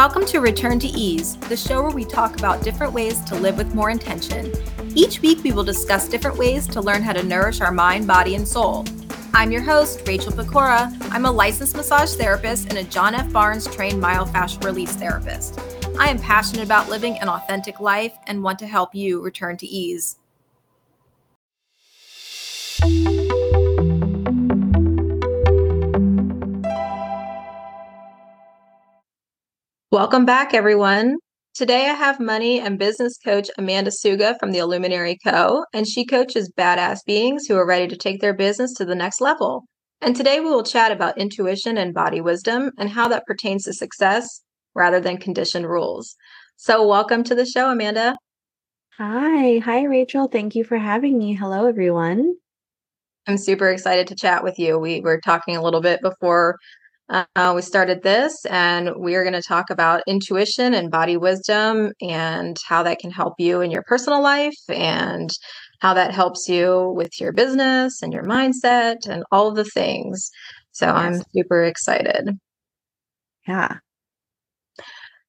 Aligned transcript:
Welcome 0.00 0.24
to 0.28 0.40
Return 0.40 0.78
to 0.78 0.86
Ease, 0.86 1.36
the 1.36 1.56
show 1.58 1.82
where 1.82 1.90
we 1.90 2.06
talk 2.06 2.38
about 2.38 2.62
different 2.62 2.94
ways 2.94 3.20
to 3.24 3.34
live 3.34 3.58
with 3.58 3.74
more 3.74 3.90
intention. 3.90 4.50
Each 4.94 5.20
week, 5.20 5.44
we 5.44 5.52
will 5.52 5.62
discuss 5.62 6.08
different 6.08 6.38
ways 6.38 6.66
to 6.68 6.80
learn 6.80 7.02
how 7.02 7.12
to 7.12 7.22
nourish 7.22 7.60
our 7.60 7.70
mind, 7.70 8.06
body, 8.06 8.34
and 8.34 8.48
soul. 8.48 8.86
I'm 9.34 9.52
your 9.52 9.60
host, 9.60 10.00
Rachel 10.06 10.32
Pecora. 10.32 10.90
I'm 11.10 11.26
a 11.26 11.30
licensed 11.30 11.76
massage 11.76 12.14
therapist 12.14 12.70
and 12.70 12.78
a 12.78 12.84
John 12.84 13.14
F. 13.14 13.30
Barnes 13.30 13.66
trained 13.66 14.02
myofascial 14.02 14.64
release 14.64 14.96
therapist. 14.96 15.60
I 15.98 16.08
am 16.08 16.18
passionate 16.18 16.64
about 16.64 16.88
living 16.88 17.18
an 17.18 17.28
authentic 17.28 17.78
life 17.78 18.16
and 18.26 18.42
want 18.42 18.58
to 18.60 18.66
help 18.66 18.94
you 18.94 19.20
return 19.20 19.58
to 19.58 19.66
ease. 19.66 20.16
Welcome 29.92 30.24
back, 30.24 30.54
everyone. 30.54 31.16
Today 31.52 31.88
I 31.88 31.94
have 31.94 32.20
money 32.20 32.60
and 32.60 32.78
business 32.78 33.18
coach 33.18 33.50
Amanda 33.58 33.90
Suga 33.90 34.38
from 34.38 34.52
the 34.52 34.60
Illuminary 34.60 35.18
Co., 35.26 35.64
and 35.74 35.84
she 35.84 36.06
coaches 36.06 36.52
badass 36.56 36.98
beings 37.04 37.46
who 37.48 37.56
are 37.56 37.66
ready 37.66 37.88
to 37.88 37.96
take 37.96 38.20
their 38.20 38.32
business 38.32 38.72
to 38.74 38.84
the 38.84 38.94
next 38.94 39.20
level. 39.20 39.64
And 40.00 40.14
today 40.14 40.38
we 40.38 40.46
will 40.46 40.62
chat 40.62 40.92
about 40.92 41.18
intuition 41.18 41.76
and 41.76 41.92
body 41.92 42.20
wisdom 42.20 42.70
and 42.78 42.88
how 42.88 43.08
that 43.08 43.26
pertains 43.26 43.64
to 43.64 43.72
success 43.72 44.42
rather 44.76 45.00
than 45.00 45.16
conditioned 45.16 45.68
rules. 45.68 46.14
So, 46.54 46.86
welcome 46.86 47.24
to 47.24 47.34
the 47.34 47.44
show, 47.44 47.72
Amanda. 47.72 48.14
Hi. 48.96 49.58
Hi, 49.58 49.82
Rachel. 49.82 50.28
Thank 50.28 50.54
you 50.54 50.62
for 50.62 50.78
having 50.78 51.18
me. 51.18 51.34
Hello, 51.34 51.66
everyone. 51.66 52.36
I'm 53.26 53.38
super 53.38 53.68
excited 53.68 54.06
to 54.06 54.14
chat 54.14 54.44
with 54.44 54.56
you. 54.56 54.78
We 54.78 55.00
were 55.00 55.20
talking 55.20 55.56
a 55.56 55.62
little 55.62 55.80
bit 55.80 56.00
before 56.00 56.56
uh, 57.10 57.52
we 57.54 57.62
started 57.62 58.02
this, 58.02 58.44
and 58.46 58.90
we 58.98 59.16
are 59.16 59.24
going 59.24 59.34
to 59.34 59.42
talk 59.42 59.70
about 59.70 60.02
intuition 60.06 60.74
and 60.74 60.90
body 60.90 61.16
wisdom 61.16 61.92
and 62.00 62.56
how 62.66 62.82
that 62.84 62.98
can 63.00 63.10
help 63.10 63.34
you 63.38 63.60
in 63.60 63.70
your 63.70 63.82
personal 63.82 64.22
life 64.22 64.54
and 64.68 65.30
how 65.80 65.94
that 65.94 66.12
helps 66.12 66.48
you 66.48 66.92
with 66.94 67.20
your 67.20 67.32
business 67.32 68.00
and 68.02 68.12
your 68.12 68.22
mindset 68.22 69.08
and 69.08 69.24
all 69.32 69.48
of 69.48 69.56
the 69.56 69.64
things. 69.64 70.30
So 70.72 70.86
yes. 70.86 70.94
I'm 70.96 71.22
super 71.34 71.64
excited. 71.64 72.38
Yeah. 73.48 73.78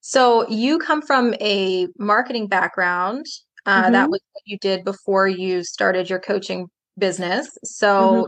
So 0.01 0.47
you 0.49 0.77
come 0.77 1.01
from 1.01 1.33
a 1.41 1.88
marketing 1.97 2.47
background. 2.47 3.25
Uh, 3.66 3.83
mm-hmm. 3.83 3.93
That 3.93 4.09
was 4.09 4.19
what 4.33 4.41
you 4.45 4.57
did 4.59 4.83
before 4.83 5.27
you 5.27 5.63
started 5.63 6.09
your 6.09 6.19
coaching 6.19 6.67
business. 6.97 7.49
So 7.63 7.88
mm-hmm. 7.88 8.25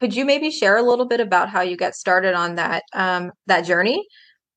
Could 0.00 0.14
you 0.14 0.24
maybe 0.24 0.50
share 0.50 0.76
a 0.76 0.82
little 0.82 1.06
bit 1.06 1.20
about 1.20 1.48
how 1.48 1.62
you 1.62 1.76
got 1.76 1.94
started 1.94 2.34
on 2.34 2.56
that 2.56 2.84
um, 2.92 3.32
that 3.46 3.62
journey? 3.62 4.06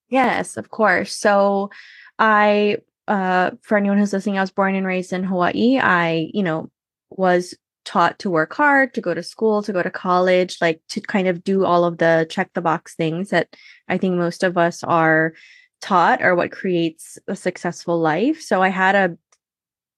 Yes, 0.10 0.58
of 0.58 0.70
course. 0.70 1.16
So, 1.16 1.70
I, 2.18 2.78
uh, 3.08 3.52
for 3.62 3.78
anyone 3.78 3.98
who's 3.98 4.12
listening, 4.12 4.38
I 4.38 4.42
was 4.42 4.52
born 4.52 4.76
and 4.76 4.86
raised 4.86 5.14
in 5.14 5.24
Hawaii. 5.24 5.78
I, 5.78 6.30
you 6.34 6.44
know, 6.44 6.70
was 7.10 7.56
taught 7.86 8.20
to 8.20 8.30
work 8.30 8.54
hard, 8.54 8.94
to 8.94 9.02
go 9.02 9.14
to 9.14 9.24
school, 9.24 9.64
to 9.64 9.74
go 9.74 9.82
to 9.82 9.90
college, 9.90 10.58
like 10.62 10.82
to 10.90 11.02
kind 11.02 11.28
of 11.28 11.44
do 11.44 11.66
all 11.66 11.86
of 11.86 11.98
the 11.98 12.28
check 12.30 12.52
the 12.54 12.62
box 12.62 12.96
things 12.96 13.30
that 13.30 13.56
I 13.88 13.98
think 13.98 14.16
most 14.16 14.44
of 14.44 14.58
us 14.58 14.84
are 14.84 15.34
taught 15.82 16.22
or 16.22 16.36
what 16.36 16.52
creates 16.52 17.18
a 17.28 17.36
successful 17.36 18.00
life. 18.00 18.42
So 18.42 18.62
I 18.62 18.70
had 18.70 18.96
a 18.96 19.18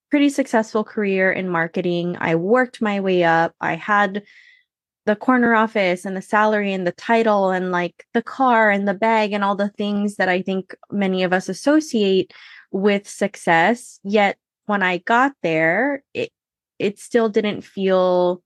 pretty 0.10 0.30
successful 0.30 0.84
career 0.84 1.32
in 1.32 1.50
marketing. 1.50 2.18
I 2.20 2.36
worked 2.36 2.82
my 2.82 3.00
way 3.00 3.24
up. 3.24 3.56
I 3.60 3.76
had 3.76 4.24
the 5.06 5.16
corner 5.16 5.56
office 5.56 6.06
and 6.06 6.16
the 6.16 6.22
salary 6.22 6.74
and 6.74 6.86
the 6.86 6.92
title 6.92 7.50
and 7.50 7.72
like 7.72 8.06
the 8.14 8.22
car 8.22 8.70
and 8.70 8.88
the 8.88 8.94
bag 8.94 9.34
and 9.34 9.44
all 9.44 9.56
the 9.56 9.70
things 9.70 10.16
that 10.16 10.30
I 10.30 10.42
think 10.42 10.76
many 10.92 11.24
of 11.24 11.34
us 11.34 11.50
associate 11.50 12.34
with 12.72 13.10
success. 13.10 14.00
Yet 14.04 14.38
when 14.66 14.84
I 14.84 15.00
got 15.00 15.34
there, 15.42 16.04
it 16.14 16.32
it 16.80 17.00
still 17.00 17.30
didn't 17.30 17.62
feel 17.62 18.42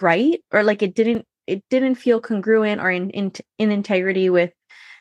right 0.00 0.40
or 0.52 0.62
like 0.62 0.82
it 0.82 0.94
didn't 0.94 1.26
it 1.46 1.62
didn't 1.70 1.96
feel 1.96 2.20
congruent 2.20 2.80
or 2.80 2.90
in, 2.90 3.10
in 3.10 3.32
in 3.58 3.70
integrity 3.70 4.30
with 4.30 4.52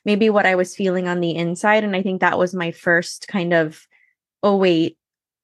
maybe 0.05 0.29
what 0.29 0.45
I 0.45 0.55
was 0.55 0.75
feeling 0.75 1.07
on 1.07 1.19
the 1.19 1.35
inside 1.35 1.83
and 1.83 1.95
I 1.95 2.01
think 2.01 2.21
that 2.21 2.37
was 2.37 2.53
my 2.53 2.71
first 2.71 3.27
kind 3.27 3.53
of 3.53 3.87
oh 4.43 4.57
wait 4.57 4.97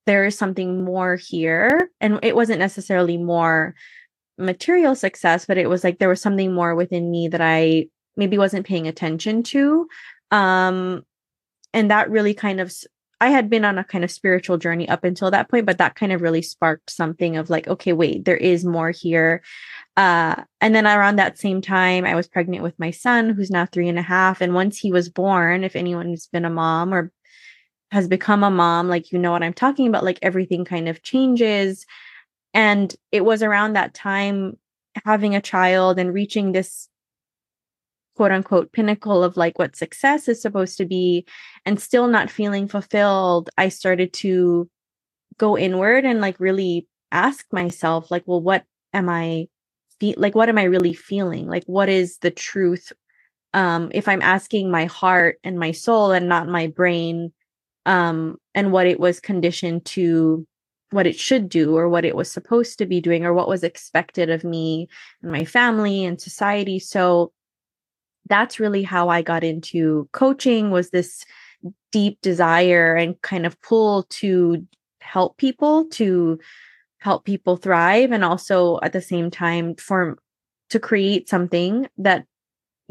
there 0.06 0.26
is 0.26 0.38
something 0.38 0.84
more 0.84 1.16
here 1.16 1.90
and 2.00 2.20
it 2.22 2.36
wasn't 2.36 2.60
necessarily 2.60 3.18
more 3.18 3.76
material 4.38 4.96
success, 4.96 5.46
but 5.46 5.58
it 5.58 5.70
was 5.70 5.84
like 5.84 6.00
there 6.00 6.10
was 6.10 6.22
something 6.22 6.54
more 6.54 6.76
within 6.76 7.10
me 7.12 7.28
that 7.30 7.42
I 7.42 7.88
maybe 8.18 8.38
wasn't 8.38 8.66
paying 8.66 8.88
attention 8.88 9.44
to. 9.44 9.88
Um, 10.32 11.06
and 11.74 11.92
that 11.92 12.10
really 12.10 12.34
kind 12.34 12.60
of, 12.60 12.74
I 13.22 13.30
had 13.30 13.50
been 13.50 13.66
on 13.66 13.78
a 13.78 13.84
kind 13.84 14.04
of 14.04 14.12
spiritual 14.12 14.58
journey 14.58 14.88
up 14.90 15.04
until 15.04 15.32
that 15.32 15.50
point, 15.50 15.66
but 15.66 15.78
that 15.78 15.96
kind 15.96 16.12
of 16.12 16.22
really 16.22 16.42
sparked 16.42 16.90
something 16.90 17.38
of 17.38 17.50
like, 17.50 17.68
okay, 17.68 17.94
wait, 17.94 18.26
there 18.26 18.38
is 18.38 18.66
more 18.66 18.92
here. 18.92 19.42
Uh, 19.98 20.44
and 20.60 20.76
then 20.76 20.86
around 20.86 21.16
that 21.16 21.38
same 21.38 21.62
time, 21.62 22.06
I 22.06 22.16
was 22.16 22.28
pregnant 22.28 22.64
with 22.64 22.78
my 22.78 22.92
son, 22.92 23.30
who's 23.30 23.50
now 23.50 23.66
three 23.66 23.88
and 23.88 24.00
a 24.00 24.04
half. 24.04 24.42
And 24.42 24.54
once 24.54 24.78
he 24.78 24.92
was 24.92 25.10
born, 25.10 25.64
if 25.64 25.76
anyone's 25.76 26.28
been 26.28 26.46
a 26.46 26.50
mom 26.50 26.94
or 26.94 27.12
has 27.92 28.08
become 28.08 28.44
a 28.44 28.52
mom, 28.52 28.90
like 28.90 29.12
you 29.12 29.20
know 29.20 29.32
what 29.32 29.44
I'm 29.44 29.54
talking 29.54 29.88
about, 29.88 30.04
like 30.04 30.20
everything 30.22 30.66
kind 30.66 30.90
of 30.90 31.02
changes. 31.02 31.86
And 32.56 32.96
it 33.12 33.26
was 33.26 33.44
around 33.44 33.74
that 33.74 33.94
time 33.94 34.58
having 35.04 35.36
a 35.36 35.42
child 35.42 36.00
and 36.00 36.14
reaching 36.14 36.54
this 36.54 36.88
quote 38.16 38.32
unquote 38.32 38.72
pinnacle 38.72 39.26
of 39.26 39.36
like 39.36 39.60
what 39.60 39.76
success 39.76 40.30
is 40.30 40.42
supposed 40.42 40.78
to 40.78 40.86
be 40.86 41.26
and 41.66 41.82
still 41.82 42.08
not 42.08 42.32
feeling 42.32 42.70
fulfilled. 42.70 43.50
I 43.58 43.68
started 43.68 44.14
to 44.14 44.70
go 45.38 45.58
inward 45.58 46.06
and 46.06 46.22
like 46.22 46.40
really 46.40 46.88
ask 47.12 47.46
myself, 47.52 48.10
like, 48.10 48.24
well, 48.26 48.42
what 48.42 48.64
am 48.94 49.10
I 49.10 49.48
fe- 50.00 50.16
like 50.18 50.34
what 50.34 50.48
am 50.48 50.58
I 50.58 50.64
really 50.64 50.94
feeling? 50.94 51.48
Like 51.48 51.66
what 51.66 51.90
is 51.90 52.20
the 52.20 52.32
truth? 52.32 52.94
Um, 53.54 53.92
if 53.94 54.08
I'm 54.08 54.22
asking 54.22 54.72
my 54.72 54.86
heart 54.86 55.40
and 55.44 55.60
my 55.60 55.74
soul 55.74 56.12
and 56.12 56.30
not 56.30 56.48
my 56.48 56.68
brain, 56.68 57.34
um, 57.86 58.38
and 58.54 58.72
what 58.72 58.88
it 58.88 59.00
was 59.00 59.20
conditioned 59.20 59.84
to 59.86 60.48
what 60.96 61.06
it 61.06 61.20
should 61.20 61.50
do 61.50 61.76
or 61.76 61.90
what 61.90 62.06
it 62.06 62.16
was 62.16 62.32
supposed 62.32 62.78
to 62.78 62.86
be 62.86 63.02
doing 63.02 63.26
or 63.26 63.34
what 63.34 63.50
was 63.50 63.64
expected 63.64 64.30
of 64.30 64.44
me 64.44 64.88
and 65.22 65.32
my 65.32 65.44
family 65.44 66.06
and 66.06 66.22
society. 66.22 66.80
So 66.80 67.34
that's 68.28 68.60
really 68.60 68.82
how 68.82 69.10
i 69.10 69.22
got 69.22 69.44
into 69.44 70.10
coaching 70.12 70.72
was 70.72 70.90
this 70.90 71.26
deep 71.92 72.20
desire 72.22 72.96
and 72.96 73.22
kind 73.22 73.46
of 73.46 73.60
pull 73.62 74.04
to 74.10 74.66
help 75.00 75.38
people 75.38 75.86
to 75.90 76.40
help 77.00 77.26
people 77.26 77.56
thrive 77.56 78.12
and 78.12 78.24
also 78.24 78.80
at 78.82 78.94
the 78.94 79.02
same 79.02 79.30
time 79.30 79.76
for 79.76 80.18
to 80.70 80.80
create 80.80 81.30
something 81.30 81.88
that 81.98 82.26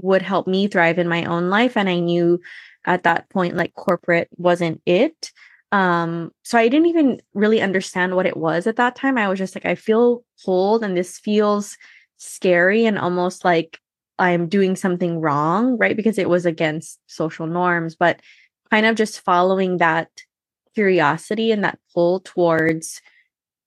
would 0.01 0.23
help 0.23 0.47
me 0.47 0.69
thrive 0.69 0.99
in 0.99 1.09
my 1.09 1.25
own 1.25 1.51
life. 1.51 1.77
And 1.77 1.89
i 1.89 1.99
knew 1.99 2.41
at 2.85 3.03
that 3.05 3.29
point 3.31 3.57
like 3.57 3.75
corporate 3.75 4.29
wasn't 4.37 4.81
it 4.87 5.33
um, 5.75 6.31
so 6.45 6.57
I 6.57 6.69
didn't 6.69 6.87
even 6.87 7.21
really 7.35 7.61
understand 7.61 8.15
what 8.15 8.27
it 8.27 8.37
was 8.37 8.69
at 8.69 8.77
that 8.77 8.95
time. 8.95 9.19
I 9.19 9.27
was 9.27 9.41
just 9.41 9.57
like, 9.57 9.67
I 9.67 9.75
feel 9.75 10.25
cold 10.47 10.85
and 10.85 10.97
this 10.97 11.19
feels 11.19 11.77
scary 12.17 12.87
and 12.87 12.97
almost 12.97 13.45
like 13.45 13.81
I'm 14.17 14.47
doing 14.47 14.77
something 14.77 15.21
wrong, 15.21 15.77
right? 15.77 15.97
Because 15.97 16.17
it 16.17 16.29
was 16.29 16.47
against 16.47 17.01
social 17.09 17.49
norms, 17.49 17.97
but 17.97 18.21
kind 18.71 18.87
of 18.87 18.95
just 18.95 19.23
following 19.23 19.79
that 19.79 20.11
curiosity 20.77 21.51
and 21.51 21.65
that 21.65 21.81
pull 21.93 22.21
towards 22.21 23.03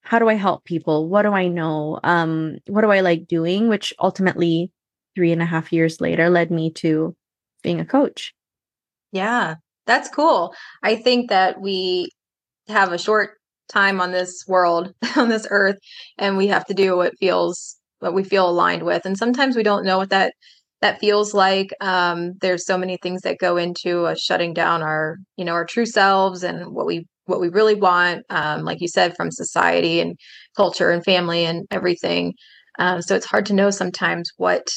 how 0.00 0.18
do 0.18 0.30
I 0.30 0.34
help 0.34 0.64
people? 0.64 1.10
What 1.10 1.22
do 1.22 1.32
I 1.32 1.48
know? 1.48 2.00
Um, 2.04 2.56
what 2.68 2.80
do 2.80 2.90
I 2.90 3.00
like 3.00 3.26
doing? 3.26 3.68
Which 3.68 3.92
ultimately, 3.98 4.72
three 5.14 5.30
and 5.30 5.42
a 5.42 5.44
half 5.44 5.74
years 5.74 6.00
later, 6.00 6.30
led 6.30 6.50
me 6.50 6.70
to 6.70 7.14
being 7.62 7.80
a 7.80 7.84
coach. 7.84 8.34
Yeah. 9.12 9.56
That's 9.88 10.10
cool. 10.10 10.54
I 10.84 10.96
think 10.96 11.30
that 11.30 11.60
we 11.62 12.10
have 12.68 12.92
a 12.92 12.98
short 12.98 13.32
time 13.72 14.00
on 14.00 14.12
this 14.12 14.44
world, 14.48 14.92
on 15.16 15.28
this 15.30 15.46
earth, 15.50 15.78
and 16.18 16.36
we 16.36 16.48
have 16.48 16.66
to 16.66 16.74
do 16.74 16.96
what 16.96 17.18
feels 17.20 17.76
what 18.00 18.14
we 18.14 18.24
feel 18.24 18.50
aligned 18.50 18.84
with. 18.84 19.06
And 19.06 19.18
sometimes 19.18 19.56
we 19.56 19.64
don't 19.64 19.84
know 19.86 19.98
what 19.98 20.10
that 20.10 20.34
that 20.82 21.00
feels 21.00 21.34
like. 21.34 21.70
Um, 21.80 22.34
there's 22.42 22.66
so 22.66 22.78
many 22.78 22.98
things 23.02 23.22
that 23.22 23.38
go 23.40 23.56
into 23.56 24.06
uh, 24.06 24.16
shutting 24.16 24.54
down 24.54 24.82
our, 24.82 25.18
you 25.36 25.44
know, 25.44 25.52
our 25.54 25.66
true 25.66 25.86
selves 25.86 26.44
and 26.44 26.74
what 26.74 26.86
we 26.86 27.06
what 27.26 27.40
we 27.40 27.50
really 27.50 27.76
want. 27.76 28.24
Um, 28.30 28.64
like 28.64 28.80
you 28.82 28.88
said, 28.88 29.16
from 29.16 29.30
society 29.32 30.00
and 30.00 30.18
culture 30.56 30.90
and 30.90 31.04
family 31.04 31.46
and 31.46 31.66
everything. 31.70 32.34
Um, 32.80 33.02
so 33.02 33.16
it's 33.16 33.26
hard 33.26 33.46
to 33.46 33.54
know 33.54 33.70
sometimes 33.70 34.30
what 34.38 34.68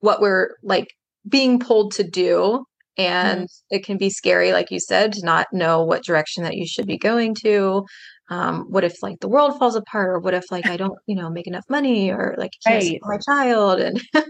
what 0.00 0.20
we're 0.22 0.50
like 0.64 0.88
being 1.28 1.60
pulled 1.60 1.92
to 1.94 2.04
do 2.04 2.64
and 2.98 3.42
mm-hmm. 3.42 3.76
it 3.76 3.84
can 3.84 3.96
be 3.96 4.10
scary 4.10 4.52
like 4.52 4.70
you 4.70 4.80
said 4.80 5.12
to 5.12 5.24
not 5.24 5.46
know 5.52 5.82
what 5.82 6.04
direction 6.04 6.42
that 6.42 6.56
you 6.56 6.66
should 6.66 6.86
be 6.86 6.98
going 6.98 7.34
to 7.34 7.84
um, 8.30 8.66
what 8.68 8.84
if 8.84 9.02
like 9.02 9.20
the 9.20 9.28
world 9.28 9.58
falls 9.58 9.76
apart 9.76 10.10
or 10.10 10.18
what 10.18 10.34
if 10.34 10.44
like 10.50 10.66
i 10.66 10.76
don't 10.76 10.98
you 11.06 11.14
know 11.14 11.30
make 11.30 11.46
enough 11.46 11.64
money 11.70 12.10
or 12.10 12.34
like 12.36 12.50
can't 12.66 12.84
right. 12.84 13.00
my 13.02 13.18
child 13.18 13.80
and 13.80 14.02
it, 14.14 14.26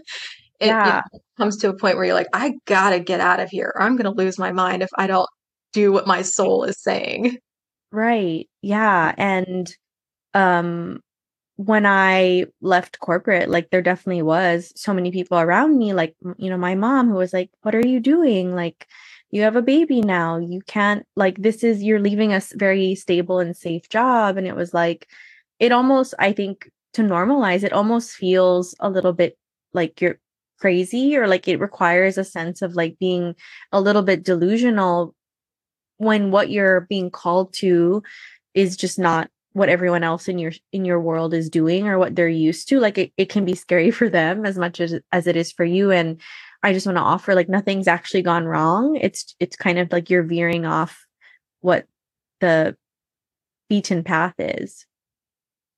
yeah. 0.60 1.00
it, 1.12 1.22
comes 1.36 1.56
to 1.56 1.68
a 1.68 1.76
point 1.76 1.96
where 1.96 2.04
you're 2.04 2.14
like 2.14 2.28
i 2.32 2.52
gotta 2.66 3.00
get 3.00 3.20
out 3.20 3.40
of 3.40 3.48
here 3.50 3.72
or 3.74 3.82
i'm 3.82 3.96
gonna 3.96 4.14
lose 4.14 4.38
my 4.38 4.52
mind 4.52 4.82
if 4.82 4.90
i 4.96 5.06
don't 5.06 5.28
do 5.72 5.92
what 5.92 6.06
my 6.06 6.22
soul 6.22 6.64
is 6.64 6.82
saying. 6.82 7.38
Right. 7.92 8.48
Yeah. 8.62 9.14
And 9.16 9.70
um 10.34 11.00
when 11.58 11.86
I 11.86 12.46
left 12.60 13.00
corporate, 13.00 13.50
like 13.50 13.70
there 13.70 13.82
definitely 13.82 14.22
was 14.22 14.72
so 14.76 14.94
many 14.94 15.10
people 15.10 15.40
around 15.40 15.76
me, 15.76 15.92
like, 15.92 16.14
you 16.36 16.50
know, 16.50 16.56
my 16.56 16.76
mom 16.76 17.08
who 17.08 17.16
was 17.16 17.32
like, 17.32 17.50
What 17.62 17.74
are 17.74 17.84
you 17.86 17.98
doing? 17.98 18.54
Like, 18.54 18.86
you 19.32 19.42
have 19.42 19.56
a 19.56 19.62
baby 19.62 20.00
now. 20.00 20.38
You 20.38 20.60
can't, 20.68 21.04
like, 21.16 21.36
this 21.42 21.64
is, 21.64 21.82
you're 21.82 21.98
leaving 21.98 22.32
a 22.32 22.40
very 22.54 22.94
stable 22.94 23.40
and 23.40 23.56
safe 23.56 23.88
job. 23.88 24.36
And 24.36 24.46
it 24.46 24.54
was 24.54 24.72
like, 24.72 25.08
it 25.58 25.72
almost, 25.72 26.14
I 26.20 26.32
think, 26.32 26.70
to 26.94 27.02
normalize, 27.02 27.64
it 27.64 27.72
almost 27.72 28.12
feels 28.12 28.76
a 28.78 28.88
little 28.88 29.12
bit 29.12 29.36
like 29.74 30.00
you're 30.00 30.20
crazy 30.60 31.16
or 31.16 31.26
like 31.26 31.48
it 31.48 31.60
requires 31.60 32.18
a 32.18 32.24
sense 32.24 32.62
of 32.62 32.74
like 32.76 32.98
being 33.00 33.34
a 33.72 33.80
little 33.80 34.02
bit 34.02 34.22
delusional 34.24 35.14
when 35.96 36.30
what 36.30 36.50
you're 36.50 36.82
being 36.82 37.10
called 37.10 37.52
to 37.54 38.02
is 38.54 38.76
just 38.76 38.98
not 38.98 39.28
what 39.52 39.68
everyone 39.68 40.04
else 40.04 40.28
in 40.28 40.38
your 40.38 40.52
in 40.72 40.84
your 40.84 41.00
world 41.00 41.34
is 41.34 41.48
doing 41.50 41.88
or 41.88 41.98
what 41.98 42.14
they're 42.14 42.28
used 42.28 42.68
to 42.68 42.80
like 42.80 42.98
it, 42.98 43.12
it 43.16 43.28
can 43.28 43.44
be 43.44 43.54
scary 43.54 43.90
for 43.98 44.08
them 44.08 44.44
as 44.44 44.58
much 44.58 44.80
as 44.80 44.98
as 45.12 45.26
it 45.26 45.36
is 45.36 45.52
for 45.52 45.64
you. 45.64 45.90
And 45.90 46.20
i 46.62 46.72
just 46.72 46.86
want 46.86 46.96
to 46.96 47.02
offer 47.02 47.34
like 47.34 47.48
nothing's 47.48 47.88
actually 47.88 48.22
gone 48.22 48.44
wrong. 48.44 48.96
It's 48.96 49.34
it's 49.40 49.56
kind 49.56 49.78
of 49.78 49.90
like 49.92 50.10
you're 50.10 50.22
veering 50.22 50.66
off 50.66 51.04
what 51.60 51.86
the 52.40 52.76
beaten 53.68 54.04
path 54.04 54.34
is. 54.38 54.86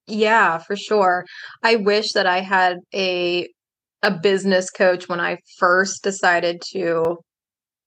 Yeah 0.07 0.59
for 0.59 0.77
sure. 0.77 1.25
I 1.63 1.77
wish 1.77 2.13
that 2.13 2.27
i 2.27 2.41
had 2.41 2.79
a 2.95 3.49
a 4.03 4.11
business 4.11 4.71
coach 4.71 5.09
when 5.09 5.21
i 5.21 5.39
first 5.59 6.03
decided 6.03 6.63
to 6.73 7.19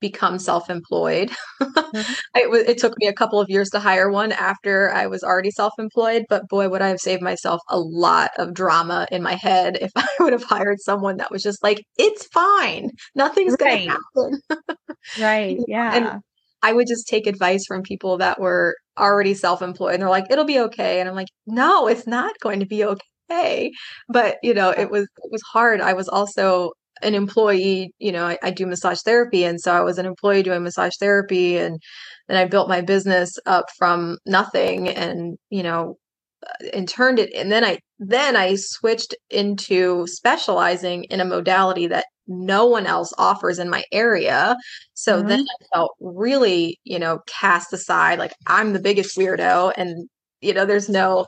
become 0.03 0.37
self-employed. 0.37 1.31
mm-hmm. 1.61 2.13
it, 2.35 2.69
it 2.69 2.77
took 2.77 2.93
me 2.97 3.07
a 3.07 3.13
couple 3.13 3.39
of 3.39 3.49
years 3.49 3.69
to 3.69 3.79
hire 3.79 4.11
one 4.11 4.33
after 4.33 4.91
I 4.91 5.07
was 5.07 5.23
already 5.23 5.49
self-employed, 5.49 6.25
but 6.29 6.47
boy, 6.49 6.67
would 6.67 6.81
I 6.81 6.89
have 6.89 6.99
saved 6.99 7.23
myself 7.23 7.61
a 7.69 7.79
lot 7.79 8.31
of 8.37 8.53
drama 8.53 9.07
in 9.11 9.23
my 9.23 9.35
head 9.35 9.77
if 9.81 9.91
I 9.95 10.07
would 10.19 10.33
have 10.33 10.43
hired 10.43 10.81
someone 10.81 11.17
that 11.17 11.31
was 11.31 11.41
just 11.41 11.63
like, 11.63 11.81
"It's 11.97 12.27
fine, 12.27 12.89
nothing's 13.15 13.55
right. 13.61 13.87
going 13.87 13.87
to 13.87 13.91
happen." 13.91 14.87
right. 15.19 15.57
Yeah. 15.67 15.95
And 15.95 16.21
I 16.61 16.73
would 16.73 16.87
just 16.87 17.07
take 17.07 17.25
advice 17.25 17.65
from 17.65 17.81
people 17.81 18.17
that 18.17 18.39
were 18.39 18.75
already 18.99 19.33
self-employed, 19.33 19.93
and 19.93 20.01
they're 20.03 20.09
like, 20.09 20.29
"It'll 20.29 20.45
be 20.45 20.59
okay," 20.59 20.99
and 20.99 21.07
I'm 21.07 21.15
like, 21.15 21.29
"No, 21.47 21.87
it's 21.87 22.05
not 22.05 22.33
going 22.41 22.59
to 22.59 22.65
be 22.65 22.83
okay." 22.83 23.71
But 24.09 24.37
you 24.43 24.53
know, 24.53 24.71
it 24.71 24.91
was 24.91 25.03
it 25.03 25.31
was 25.31 25.41
hard. 25.53 25.79
I 25.81 25.93
was 25.93 26.09
also 26.09 26.73
an 27.03 27.15
employee, 27.15 27.93
you 27.99 28.11
know, 28.11 28.25
I, 28.25 28.37
I, 28.43 28.51
do 28.51 28.65
massage 28.65 28.99
therapy. 29.03 29.43
And 29.43 29.59
so 29.59 29.73
I 29.73 29.81
was 29.81 29.97
an 29.97 30.05
employee 30.05 30.43
doing 30.43 30.63
massage 30.63 30.93
therapy 30.99 31.57
and 31.57 31.81
then 32.27 32.37
I 32.37 32.45
built 32.45 32.69
my 32.69 32.81
business 32.81 33.37
up 33.45 33.65
from 33.77 34.17
nothing 34.25 34.89
and, 34.89 35.37
you 35.49 35.63
know, 35.63 35.97
uh, 36.45 36.67
and 36.73 36.87
turned 36.87 37.19
it 37.19 37.33
and 37.35 37.51
then 37.51 37.63
I 37.63 37.79
then 37.99 38.35
I 38.35 38.55
switched 38.55 39.15
into 39.29 40.05
specializing 40.07 41.05
in 41.05 41.21
a 41.21 41.25
modality 41.25 41.87
that 41.87 42.05
no 42.27 42.65
one 42.65 42.85
else 42.85 43.13
offers 43.17 43.59
in 43.59 43.69
my 43.69 43.83
area. 43.91 44.55
So 44.93 45.19
mm-hmm. 45.19 45.27
then 45.27 45.41
I 45.41 45.65
felt 45.73 45.95
really, 45.99 46.79
you 46.83 46.99
know, 46.99 47.19
cast 47.27 47.71
aside 47.71 48.19
like 48.19 48.33
I'm 48.47 48.73
the 48.73 48.79
biggest 48.79 49.17
weirdo 49.17 49.73
and 49.77 50.09
you 50.41 50.53
know, 50.53 50.65
there's 50.65 50.89
no 50.89 51.27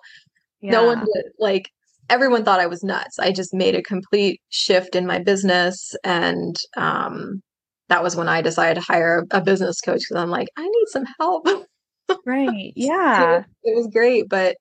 yeah. 0.61 0.71
no 0.71 0.85
one 0.85 0.99
to, 1.01 1.23
like 1.39 1.69
everyone 2.09 2.43
thought 2.43 2.59
I 2.59 2.67
was 2.67 2.83
nuts. 2.83 3.19
I 3.19 3.31
just 3.31 3.53
made 3.53 3.75
a 3.75 3.81
complete 3.81 4.41
shift 4.49 4.95
in 4.95 5.05
my 5.05 5.19
business. 5.19 5.95
And 6.03 6.55
um, 6.77 7.41
that 7.89 8.03
was 8.03 8.15
when 8.15 8.29
I 8.29 8.41
decided 8.41 8.75
to 8.75 8.85
hire 8.85 9.25
a 9.31 9.41
business 9.41 9.81
coach 9.81 10.01
because 10.07 10.21
I'm 10.21 10.29
like, 10.29 10.47
I 10.57 10.63
need 10.63 10.87
some 10.87 11.05
help. 11.19 11.47
right. 12.25 12.73
Yeah. 12.75 13.39
it, 13.39 13.45
it, 13.63 13.75
was 13.75 13.87
great. 13.91 14.29
But 14.29 14.57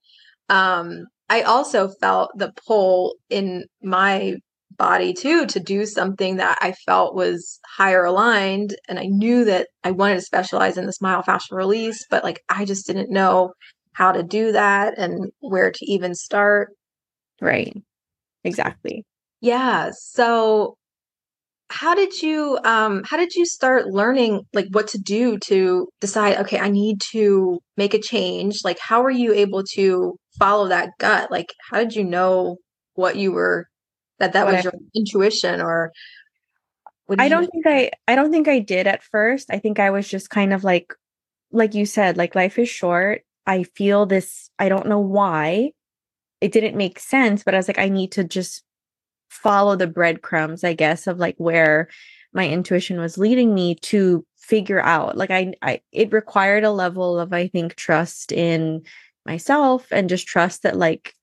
um, 0.49 1.06
I 1.29 1.43
also 1.43 1.88
felt 1.88 2.31
the 2.37 2.52
pull 2.67 3.17
in 3.31 3.64
my 3.82 4.37
body 4.76 5.12
too 5.12 5.46
to 5.46 5.61
do 5.61 5.87
something 5.87 6.37
that 6.37 6.58
I 6.61 6.73
felt 6.85 7.14
was 7.14 7.61
higher 7.76 8.05
aligned. 8.05 8.75
And 8.88 8.99
I 8.99 9.06
knew 9.06 9.44
that 9.44 9.69
I 9.85 9.93
wanted 9.93 10.17
to 10.17 10.23
specialize 10.23 10.76
in 10.76 10.87
this 10.87 10.99
fascial 10.99 11.52
release, 11.52 12.05
but 12.11 12.25
like 12.25 12.41
I 12.49 12.64
just 12.64 12.87
didn't 12.87 13.11
know 13.11 13.52
how 13.93 14.11
to 14.12 14.23
do 14.23 14.52
that 14.52 14.99
and 14.99 15.31
where 15.41 15.70
to 15.70 15.87
even 15.87 16.14
start. 16.14 16.70
Right. 17.40 17.76
Exactly. 18.44 19.04
Yeah. 19.40 19.90
So 19.92 20.76
how 21.70 21.94
did 21.94 22.20
you 22.22 22.58
um 22.64 23.02
how 23.04 23.16
did 23.16 23.34
you 23.34 23.46
start 23.46 23.86
learning 23.86 24.42
like 24.52 24.66
what 24.70 24.86
to 24.88 24.98
do 24.98 25.38
to 25.38 25.88
decide 26.00 26.36
okay 26.36 26.58
i 26.58 26.69
need 26.69 27.00
to 27.00 27.58
make 27.76 27.94
a 27.94 28.00
change 28.00 28.60
like 28.64 28.78
how 28.78 29.02
were 29.02 29.10
you 29.10 29.32
able 29.32 29.62
to 29.62 30.16
follow 30.38 30.69
that 30.69 30.90
gut 30.98 31.31
like 31.31 31.52
how 31.70 31.78
did 31.78 31.94
you 31.94 32.04
know 32.04 32.56
what 32.94 33.16
you 33.16 33.32
were 33.32 33.66
that 34.19 34.34
that 34.34 34.44
what 34.44 34.54
was 34.54 34.66
I, 34.66 34.70
your 34.70 34.72
intuition 34.94 35.60
or 35.60 35.90
i 37.19 37.28
don't 37.28 37.50
think 37.50 37.66
i 37.66 37.90
i 38.06 38.14
don't 38.14 38.31
think 38.31 38.46
i 38.46 38.58
did 38.58 38.86
at 38.86 39.02
first 39.02 39.48
i 39.50 39.58
think 39.58 39.81
i 39.81 39.90
was 39.90 40.06
just 40.06 40.31
kind 40.31 40.52
of 40.52 40.64
like 40.64 40.94
like 41.50 41.75
you 41.75 41.86
said 41.86 42.16
like 42.16 42.34
life 42.34 42.58
is 42.58 42.69
short 42.69 43.22
i 43.46 43.62
feel 43.62 44.06
this 44.06 44.50
i 44.58 44.69
don't 44.69 44.86
know 44.86 45.00
why 45.00 45.70
it 46.44 46.52
didn't 46.52 46.76
make 46.76 46.99
sense, 46.99 47.43
but 47.43 47.55
I 47.55 47.56
was 47.56 47.69
like, 47.69 47.79
I 47.79 47.88
need 47.88 48.12
to 48.12 48.23
just 48.23 48.62
follow 49.31 49.76
the 49.76 49.87
breadcrumbs, 49.87 50.62
I 50.62 50.75
guess, 50.75 51.06
of 51.06 51.19
like 51.19 51.37
where 51.38 51.88
my 52.35 52.46
intuition 52.46 53.00
was 53.00 53.17
leading 53.17 53.55
me 53.55 53.76
to 53.76 54.26
figure 54.37 54.81
out. 54.81 55.17
Like 55.17 55.31
I, 55.31 55.55
I 55.62 55.81
it 55.91 56.12
required 56.12 56.62
a 56.62 56.70
level 56.70 57.19
of, 57.19 57.32
I 57.32 57.49
think, 57.49 57.76
trust 57.76 58.31
in 58.31 58.82
myself 59.25 59.87
and 59.91 60.11
just 60.11 60.26
trust 60.26 60.64
that 60.64 60.76
like 60.76 61.14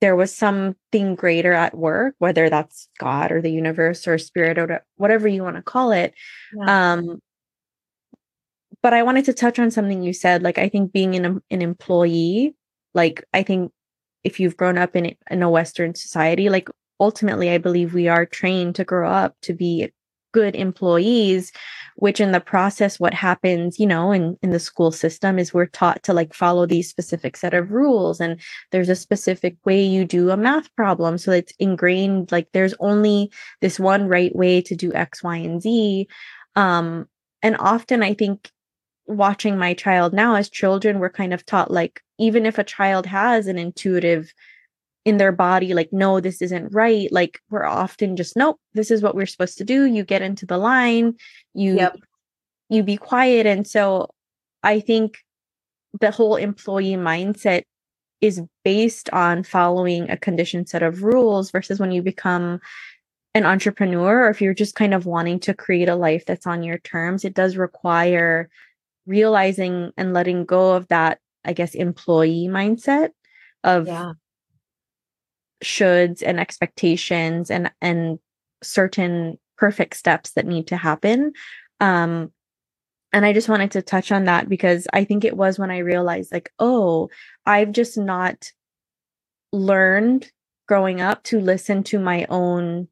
there 0.00 0.16
was 0.16 0.34
something 0.34 1.14
greater 1.14 1.52
at 1.52 1.78
work, 1.78 2.16
whether 2.18 2.50
that's 2.50 2.88
God 2.98 3.30
or 3.30 3.40
the 3.40 3.52
universe 3.52 4.08
or 4.08 4.18
spirit 4.18 4.58
or 4.58 4.84
whatever 4.96 5.28
you 5.28 5.44
want 5.44 5.54
to 5.54 5.62
call 5.62 5.92
it. 5.92 6.12
Yeah. 6.56 6.94
Um, 6.94 7.22
but 8.82 8.94
I 8.94 9.04
wanted 9.04 9.26
to 9.26 9.32
touch 9.32 9.60
on 9.60 9.70
something 9.70 10.02
you 10.02 10.12
said. 10.12 10.42
Like, 10.42 10.58
I 10.58 10.68
think 10.68 10.92
being 10.92 11.14
an, 11.14 11.40
an 11.52 11.62
employee, 11.62 12.56
like, 12.94 13.24
I 13.32 13.44
think 13.44 13.70
if 14.24 14.40
you've 14.40 14.56
grown 14.56 14.78
up 14.78 14.94
in 14.96 15.14
in 15.30 15.42
a 15.42 15.50
western 15.50 15.94
society 15.94 16.48
like 16.48 16.68
ultimately 17.00 17.50
i 17.50 17.58
believe 17.58 17.94
we 17.94 18.08
are 18.08 18.26
trained 18.26 18.74
to 18.74 18.84
grow 18.84 19.08
up 19.08 19.34
to 19.42 19.52
be 19.52 19.90
good 20.32 20.54
employees 20.54 21.52
which 21.96 22.20
in 22.20 22.32
the 22.32 22.40
process 22.40 23.00
what 23.00 23.14
happens 23.14 23.78
you 23.78 23.86
know 23.86 24.12
in 24.12 24.36
in 24.42 24.50
the 24.50 24.58
school 24.58 24.92
system 24.92 25.38
is 25.38 25.54
we're 25.54 25.66
taught 25.66 26.02
to 26.02 26.12
like 26.12 26.34
follow 26.34 26.66
these 26.66 26.88
specific 26.88 27.36
set 27.36 27.54
of 27.54 27.70
rules 27.70 28.20
and 28.20 28.40
there's 28.70 28.90
a 28.90 28.96
specific 28.96 29.56
way 29.64 29.82
you 29.82 30.04
do 30.04 30.30
a 30.30 30.36
math 30.36 30.74
problem 30.76 31.16
so 31.16 31.32
it's 31.32 31.52
ingrained 31.58 32.30
like 32.30 32.48
there's 32.52 32.74
only 32.78 33.30
this 33.62 33.80
one 33.80 34.06
right 34.06 34.34
way 34.36 34.60
to 34.60 34.74
do 34.76 34.92
x 34.92 35.22
y 35.22 35.36
and 35.36 35.62
z. 35.62 36.06
Um 36.56 37.08
and 37.42 37.56
often 37.58 38.02
i 38.02 38.12
think 38.12 38.50
watching 39.08 39.58
my 39.58 39.74
child 39.74 40.12
now 40.12 40.34
as 40.34 40.50
children 40.50 40.98
we're 40.98 41.10
kind 41.10 41.32
of 41.32 41.44
taught 41.46 41.70
like 41.70 42.02
even 42.18 42.44
if 42.44 42.58
a 42.58 42.64
child 42.64 43.06
has 43.06 43.46
an 43.46 43.58
intuitive 43.58 44.32
in 45.04 45.16
their 45.16 45.32
body 45.32 45.72
like 45.72 45.90
no 45.90 46.20
this 46.20 46.42
isn't 46.42 46.68
right 46.74 47.10
like 47.10 47.40
we're 47.48 47.64
often 47.64 48.16
just 48.16 48.36
nope 48.36 48.60
this 48.74 48.90
is 48.90 49.00
what 49.00 49.14
we're 49.14 49.24
supposed 49.26 49.56
to 49.58 49.64
do. 49.64 49.86
You 49.86 50.04
get 50.04 50.20
into 50.20 50.44
the 50.44 50.58
line. 50.58 51.14
You 51.54 51.76
yep. 51.76 51.96
you 52.68 52.82
be 52.82 52.96
quiet. 52.96 53.46
And 53.46 53.66
so 53.66 54.10
i 54.62 54.80
think 54.80 55.18
the 55.98 56.10
whole 56.10 56.36
employee 56.36 56.96
mindset 56.96 57.62
is 58.20 58.42
based 58.64 59.08
on 59.10 59.44
following 59.44 60.10
a 60.10 60.16
conditioned 60.16 60.68
set 60.68 60.82
of 60.82 61.02
rules 61.02 61.50
versus 61.50 61.80
when 61.80 61.92
you 61.92 62.02
become 62.02 62.60
an 63.34 63.46
entrepreneur 63.46 64.26
or 64.26 64.30
if 64.30 64.42
you're 64.42 64.52
just 64.52 64.74
kind 64.74 64.92
of 64.92 65.06
wanting 65.06 65.38
to 65.38 65.54
create 65.54 65.88
a 65.88 65.94
life 65.94 66.24
that's 66.26 66.46
on 66.46 66.62
your 66.62 66.78
terms 66.78 67.24
it 67.24 67.34
does 67.34 67.56
require 67.56 68.50
realizing 69.08 69.90
and 69.96 70.12
letting 70.12 70.44
go 70.44 70.74
of 70.74 70.86
that 70.88 71.18
I 71.48 71.52
guess, 71.54 71.74
employee 71.74 72.48
mindset 72.48 73.10
of 73.64 73.86
yeah. 73.86 74.12
shoulds 75.64 76.22
and 76.24 76.38
expectations 76.38 77.50
and 77.50 77.72
and 77.80 78.18
certain 78.62 79.38
perfect 79.56 79.96
steps 79.96 80.32
that 80.32 80.46
need 80.46 80.66
to 80.68 80.76
happen. 80.76 81.32
Um, 81.80 82.32
and 83.12 83.24
I 83.24 83.32
just 83.32 83.48
wanted 83.48 83.70
to 83.72 83.82
touch 83.82 84.12
on 84.12 84.24
that 84.24 84.48
because 84.48 84.86
I 84.92 85.04
think 85.04 85.24
it 85.24 85.36
was 85.36 85.58
when 85.58 85.70
I 85.70 85.78
realized, 85.78 86.32
like, 86.32 86.52
oh, 86.58 87.08
I've 87.46 87.72
just 87.72 87.96
not 87.96 88.52
learned 89.50 90.30
growing 90.68 91.00
up 91.00 91.22
to 91.24 91.40
listen 91.40 91.82
to 91.82 91.98
my 91.98 92.26
own 92.28 92.88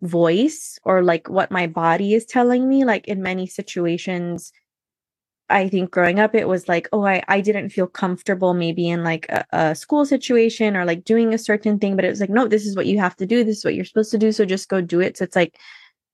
voice 0.00 0.80
or 0.82 1.00
like 1.04 1.30
what 1.30 1.52
my 1.52 1.68
body 1.68 2.14
is 2.14 2.26
telling 2.26 2.68
me. 2.68 2.84
Like, 2.84 3.06
in 3.06 3.22
many 3.22 3.46
situations, 3.46 4.52
I 5.52 5.68
think 5.68 5.90
growing 5.90 6.18
up, 6.18 6.34
it 6.34 6.48
was 6.48 6.68
like, 6.68 6.88
oh, 6.92 7.04
I, 7.04 7.22
I 7.28 7.40
didn't 7.40 7.70
feel 7.70 7.86
comfortable 7.86 8.54
maybe 8.54 8.88
in 8.88 9.04
like 9.04 9.26
a, 9.28 9.44
a, 9.52 9.74
school 9.74 10.04
situation 10.06 10.76
or 10.76 10.84
like 10.84 11.04
doing 11.04 11.34
a 11.34 11.38
certain 11.38 11.78
thing, 11.78 11.94
but 11.94 12.04
it 12.04 12.10
was 12.10 12.20
like, 12.20 12.30
no, 12.30 12.48
this 12.48 12.66
is 12.66 12.74
what 12.74 12.86
you 12.86 12.98
have 12.98 13.16
to 13.16 13.26
do. 13.26 13.44
This 13.44 13.58
is 13.58 13.64
what 13.64 13.74
you're 13.74 13.84
supposed 13.84 14.10
to 14.12 14.18
do. 14.18 14.32
So 14.32 14.44
just 14.44 14.68
go 14.68 14.80
do 14.80 15.00
it. 15.00 15.18
So 15.18 15.24
it's 15.24 15.36
like 15.36 15.58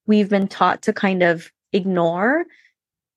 we've 0.06 0.28
been 0.28 0.48
taught 0.48 0.82
to 0.82 0.92
kind 0.92 1.22
of 1.22 1.52
ignore 1.72 2.46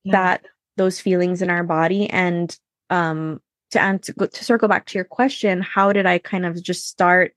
yeah. 0.04 0.12
that 0.12 0.46
those 0.78 1.00
feelings 1.00 1.42
in 1.42 1.50
our 1.50 1.64
body 1.64 2.10
and 2.10 2.58
um 2.90 3.42
to 3.72 3.82
answer 3.82 4.14
to 4.14 4.44
circle 4.44 4.68
back 4.68 4.86
to 4.86 4.98
your 4.98 5.06
question 5.06 5.62
how 5.62 5.94
did 5.94 6.06
i 6.06 6.18
kind 6.18 6.46
of 6.46 6.62
just 6.62 6.88
start 6.88 7.34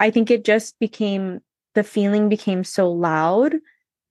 i 0.00 0.10
think 0.10 0.30
it 0.30 0.44
just 0.44 0.78
became 0.78 1.40
the 1.74 1.82
feeling 1.82 2.28
became 2.28 2.62
so 2.62 2.90
loud 2.90 3.56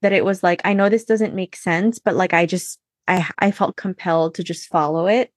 that 0.02 0.12
it 0.14 0.26
was 0.26 0.44
like 0.44 0.62
i 0.66 0.74
know 0.74 0.90
this 0.90 1.06
doesn't 1.06 1.36
make 1.36 1.56
sense 1.56 2.00
but 2.00 2.16
like 2.16 2.34
i 2.34 2.46
just 2.46 2.80
i 3.08 3.28
i 3.40 3.52
felt 3.52 3.76
compelled 3.76 4.36
to 4.36 4.44
just 4.44 4.70
follow 4.70 5.08
it 5.08 5.32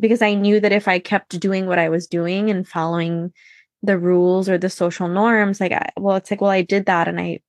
because 0.00 0.22
i 0.22 0.34
knew 0.34 0.60
that 0.60 0.72
if 0.72 0.88
i 0.88 0.98
kept 0.98 1.38
doing 1.40 1.66
what 1.66 1.78
i 1.78 1.88
was 1.88 2.06
doing 2.06 2.50
and 2.50 2.68
following 2.68 3.32
the 3.82 3.98
rules 3.98 4.48
or 4.48 4.58
the 4.58 4.70
social 4.70 5.08
norms 5.08 5.60
like 5.60 5.72
I, 5.72 5.90
well 5.96 6.16
it's 6.16 6.30
like 6.30 6.40
well 6.40 6.50
i 6.50 6.62
did 6.62 6.86
that 6.86 7.08
and 7.08 7.20
i 7.20 7.40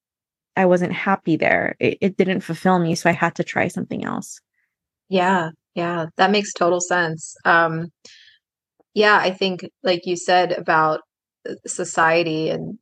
i 0.55 0.65
wasn't 0.65 0.93
happy 0.93 1.37
there. 1.37 1.75
It, 1.79 1.97
it 2.01 2.17
didn't 2.17 2.41
fulfill 2.41 2.79
me 2.79 2.95
so 2.95 3.09
i 3.09 3.13
had 3.13 3.35
to 3.35 3.43
try 3.43 3.67
something 3.67 4.05
else. 4.05 4.39
Yeah 5.07 5.51
yeah 5.75 6.07
that 6.17 6.31
makes 6.31 6.53
total 6.53 6.81
sense. 6.81 7.35
Um 7.45 7.87
yeah 8.93 9.17
i 9.17 9.31
think 9.31 9.61
like 9.83 10.05
you 10.05 10.15
said 10.15 10.51
about 10.51 11.01
uh, 11.47 11.53
society 11.65 12.49
and 12.49 12.77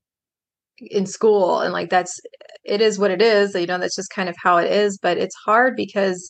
in 0.79 1.05
school 1.05 1.59
and 1.59 1.73
like 1.73 1.89
that's 1.89 2.19
it 2.63 2.81
is 2.81 2.99
what 2.99 3.11
it 3.11 3.21
is 3.21 3.55
you 3.55 3.65
know 3.65 3.77
that's 3.77 3.95
just 3.95 4.11
kind 4.11 4.29
of 4.29 4.35
how 4.41 4.57
it 4.57 4.71
is 4.71 4.97
but 5.01 5.17
it's 5.17 5.35
hard 5.45 5.75
because 5.75 6.29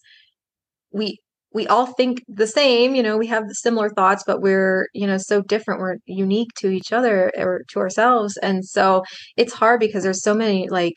we 0.91 1.17
we 1.53 1.67
all 1.67 1.87
think 1.87 2.21
the 2.27 2.47
same 2.47 2.95
you 2.95 3.03
know 3.03 3.17
we 3.17 3.27
have 3.27 3.47
the 3.47 3.55
similar 3.55 3.89
thoughts 3.89 4.23
but 4.25 4.41
we're 4.41 4.87
you 4.93 5.07
know 5.07 5.17
so 5.17 5.41
different 5.41 5.81
we're 5.81 5.97
unique 6.05 6.49
to 6.57 6.69
each 6.69 6.91
other 6.91 7.31
or 7.37 7.63
to 7.69 7.79
ourselves 7.79 8.37
and 8.37 8.65
so 8.65 9.03
it's 9.35 9.53
hard 9.53 9.79
because 9.79 10.03
there's 10.03 10.23
so 10.23 10.33
many 10.33 10.67
like 10.69 10.95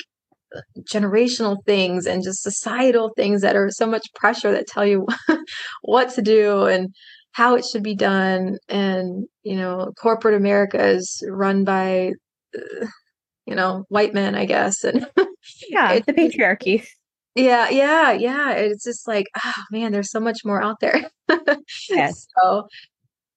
generational 0.93 1.57
things 1.65 2.07
and 2.07 2.25
just 2.25 2.43
societal 2.43 3.11
things 3.17 3.43
that 3.43 3.57
are 3.57 3.69
so 3.71 3.87
much 3.87 4.07
pressure 4.15 4.51
that 4.53 4.67
tell 4.67 4.85
you 4.85 5.07
what 5.83 6.11
to 6.11 6.23
do 6.23 6.65
and 6.65 6.89
how 7.33 7.55
it 7.55 7.65
should 7.65 7.83
be 7.83 7.95
done 7.95 8.57
and 8.69 9.27
you 9.45 9.57
know 9.57 9.93
corporate 10.01 10.35
america 10.35 10.85
is 10.85 11.23
run 11.31 11.65
by 11.65 12.11
uh, 12.57 12.87
you 13.51 13.57
know, 13.57 13.85
white 13.89 14.15
men, 14.15 14.35
I 14.37 14.47
guess. 14.47 14.85
And 14.85 15.07
yeah, 15.69 15.93
it's 15.93 16.07
the 16.07 16.13
patriarchy. 16.13 16.87
Yeah, 17.35 17.69
yeah, 17.69 18.13
yeah. 18.13 18.53
It's 18.53 18.85
just 18.85 19.07
like, 19.07 19.27
oh 19.45 19.63
man, 19.71 19.93
there's 19.93 20.11
so 20.11 20.21
much 20.21 20.39
more 20.45 20.63
out 20.63 20.77
there. 20.81 21.11
yes. 21.91 22.29
So 22.39 22.69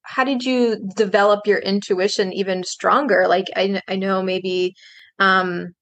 how 0.04 0.24
did 0.24 0.44
you 0.44 0.78
develop 0.96 1.48
your 1.48 1.60
intuition 1.60 2.32
even 2.32 2.64
stronger? 2.64 3.26
Like 3.28 3.48
I 3.56 3.82
I 3.88 3.96
know 3.96 4.22
maybe 4.22 4.76
um 5.20 5.74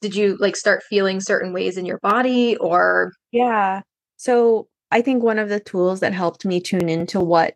did 0.00 0.14
you 0.14 0.36
like 0.38 0.56
start 0.56 0.82
feeling 0.88 1.20
certain 1.20 1.52
ways 1.52 1.76
in 1.76 1.84
your 1.84 1.98
body 1.98 2.56
or 2.56 3.12
Yeah. 3.32 3.82
So 4.16 4.68
I 4.90 5.02
think 5.02 5.22
one 5.22 5.38
of 5.40 5.48
the 5.48 5.60
tools 5.60 6.00
that 6.00 6.12
helped 6.12 6.44
me 6.44 6.60
tune 6.60 6.88
into 6.88 7.18
what 7.18 7.54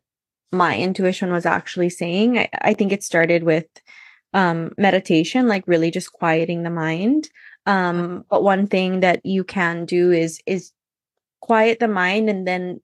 my 0.50 0.76
intuition 0.76 1.30
was 1.30 1.46
actually 1.46 1.90
saying, 1.90 2.38
I, 2.38 2.48
I 2.60 2.74
think 2.74 2.90
it 2.90 3.04
started 3.04 3.44
with 3.44 3.66
um, 4.34 4.72
meditation, 4.76 5.48
like 5.48 5.66
really 5.66 5.90
just 5.90 6.12
quieting 6.12 6.62
the 6.62 6.70
mind. 6.70 7.28
Um, 7.66 8.24
but 8.30 8.42
one 8.42 8.66
thing 8.66 9.00
that 9.00 9.24
you 9.24 9.44
can 9.44 9.84
do 9.84 10.12
is 10.12 10.40
is 10.46 10.72
quiet 11.40 11.78
the 11.80 11.88
mind 11.88 12.28
and 12.28 12.46
then 12.46 12.80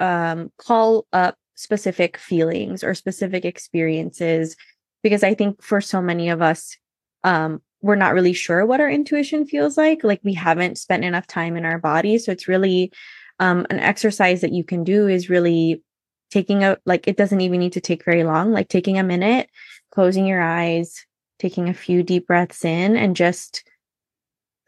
um, 0.00 0.50
call 0.58 1.06
up 1.12 1.36
specific 1.54 2.18
feelings 2.18 2.84
or 2.84 2.94
specific 2.94 3.44
experiences 3.44 4.56
because 5.02 5.22
I 5.22 5.34
think 5.34 5.62
for 5.62 5.80
so 5.80 6.02
many 6.02 6.28
of 6.28 6.42
us, 6.42 6.76
um, 7.24 7.62
we're 7.80 7.94
not 7.94 8.14
really 8.14 8.32
sure 8.32 8.66
what 8.66 8.80
our 8.80 8.90
intuition 8.90 9.46
feels 9.46 9.76
like. 9.76 10.02
Like 10.02 10.20
we 10.24 10.34
haven't 10.34 10.78
spent 10.78 11.04
enough 11.04 11.26
time 11.26 11.56
in 11.56 11.64
our 11.64 11.78
body. 11.78 12.18
So 12.18 12.32
it's 12.32 12.48
really 12.48 12.92
um, 13.38 13.66
an 13.70 13.78
exercise 13.78 14.40
that 14.40 14.52
you 14.52 14.64
can 14.64 14.84
do 14.84 15.06
is 15.06 15.30
really 15.30 15.82
taking 16.30 16.64
a, 16.64 16.76
like, 16.86 17.06
it 17.06 17.16
doesn't 17.16 17.40
even 17.40 17.60
need 17.60 17.74
to 17.74 17.80
take 17.80 18.04
very 18.04 18.24
long, 18.24 18.50
like 18.52 18.68
taking 18.68 18.98
a 18.98 19.04
minute 19.04 19.48
closing 19.96 20.26
your 20.26 20.42
eyes, 20.42 21.06
taking 21.38 21.70
a 21.70 21.74
few 21.74 22.02
deep 22.02 22.26
breaths 22.26 22.66
in, 22.66 22.96
and 22.96 23.16
just 23.16 23.64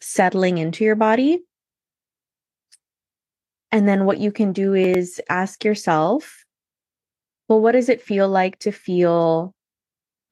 settling 0.00 0.56
into 0.56 0.84
your 0.84 0.96
body. 0.96 1.40
And 3.70 3.86
then 3.86 4.06
what 4.06 4.16
you 4.16 4.32
can 4.32 4.54
do 4.54 4.72
is 4.72 5.20
ask 5.28 5.66
yourself, 5.66 6.46
well, 7.46 7.60
what 7.60 7.72
does 7.72 7.90
it 7.90 8.00
feel 8.00 8.26
like 8.26 8.58
to 8.60 8.72
feel 8.72 9.54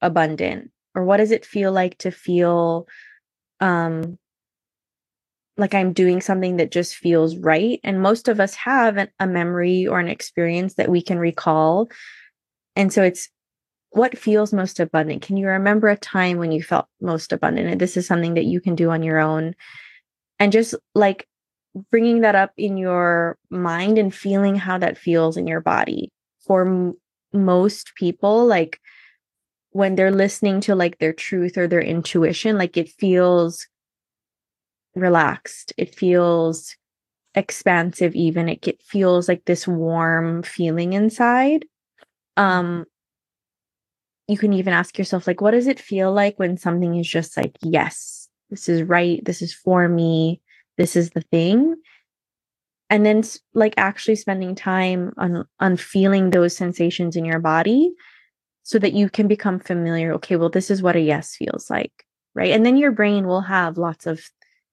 abundant? 0.01 0.71
Or 0.95 1.05
what 1.05 1.17
does 1.17 1.29
it 1.29 1.45
feel 1.45 1.71
like 1.71 1.99
to 1.99 2.09
feel 2.09 2.87
um, 3.59 4.17
like 5.57 5.75
I'm 5.75 5.93
doing 5.93 6.21
something 6.21 6.57
that 6.57 6.71
just 6.71 6.95
feels 6.95 7.37
right? 7.37 7.79
And 7.83 8.01
most 8.01 8.27
of 8.27 8.39
us 8.39 8.55
have 8.55 8.97
an, 8.97 9.09
a 9.19 9.27
memory 9.27 9.85
or 9.85 9.99
an 9.99 10.07
experience 10.07 10.73
that 10.73 10.89
we 10.89 11.03
can 11.03 11.19
recall. 11.19 11.87
And 12.75 12.91
so 12.91 13.03
it's 13.03 13.29
what 13.97 14.17
feels 14.17 14.53
most 14.53 14.79
abundant? 14.79 15.21
Can 15.21 15.37
you 15.37 15.47
remember 15.47 15.87
a 15.89 15.97
time 15.97 16.37
when 16.37 16.51
you 16.51 16.61
felt 16.61 16.87
most 17.01 17.33
abundant? 17.33 17.67
And 17.67 17.81
this 17.81 17.97
is 17.97 18.05
something 18.05 18.35
that 18.35 18.45
you 18.45 18.61
can 18.61 18.75
do 18.75 18.91
on 18.91 19.03
your 19.03 19.19
own. 19.19 19.55
And 20.39 20.51
just 20.51 20.75
like 20.93 21.27
bringing 21.91 22.21
that 22.21 22.35
up 22.35 22.51
in 22.57 22.77
your 22.77 23.37
mind 23.49 23.97
and 23.97 24.13
feeling 24.13 24.55
how 24.55 24.77
that 24.77 24.97
feels 24.97 25.37
in 25.37 25.47
your 25.47 25.61
body. 25.61 26.09
For 26.45 26.65
m- 26.65 26.93
most 27.33 27.93
people, 27.95 28.45
like 28.45 28.79
when 29.71 29.95
they're 29.95 30.11
listening 30.11 30.61
to 30.61 30.75
like 30.75 30.99
their 30.99 31.13
truth 31.13 31.57
or 31.57 31.67
their 31.67 31.81
intuition, 31.81 32.57
like 32.57 32.77
it 32.77 32.89
feels 32.89 33.67
relaxed. 34.95 35.73
It 35.77 35.93
feels 35.95 36.75
expansive 37.35 38.15
even 38.15 38.49
it, 38.49 38.67
it 38.67 38.81
feels 38.81 39.27
like 39.27 39.45
this 39.45 39.67
warm 39.67 40.41
feeling 40.41 40.93
inside 40.93 41.65
um 42.35 42.83
you 44.27 44.37
can 44.37 44.53
even 44.53 44.73
ask 44.73 44.97
yourself 44.97 45.27
like 45.27 45.41
what 45.41 45.51
does 45.51 45.67
it 45.67 45.79
feel 45.79 46.11
like 46.11 46.37
when 46.37 46.57
something 46.57 46.95
is 46.95 47.07
just 47.07 47.37
like 47.37 47.57
yes 47.61 48.27
this 48.49 48.67
is 48.67 48.83
right 48.83 49.23
this 49.25 49.41
is 49.41 49.53
for 49.53 49.87
me 49.87 50.41
this 50.77 50.95
is 50.95 51.09
the 51.09 51.21
thing. 51.21 51.75
And 52.89 53.05
then 53.05 53.23
like 53.53 53.73
actually 53.75 54.15
spending 54.15 54.55
time 54.55 55.13
on 55.17 55.45
on 55.59 55.75
feeling 55.75 56.29
those 56.29 56.55
sensations 56.55 57.17
in 57.17 57.25
your 57.25 57.39
body 57.39 57.91
so 58.63 58.79
that 58.79 58.93
you 58.93 59.09
can 59.09 59.27
become 59.27 59.59
familiar 59.59 60.13
okay 60.13 60.37
well 60.37 60.49
this 60.49 60.71
is 60.71 60.81
what 60.81 60.95
a 60.95 61.01
yes 61.01 61.35
feels 61.35 61.69
like 61.69 62.05
right? 62.33 62.51
And 62.51 62.65
then 62.65 62.77
your 62.77 62.91
brain 62.91 63.27
will 63.27 63.41
have 63.41 63.77
lots 63.77 64.05
of 64.05 64.21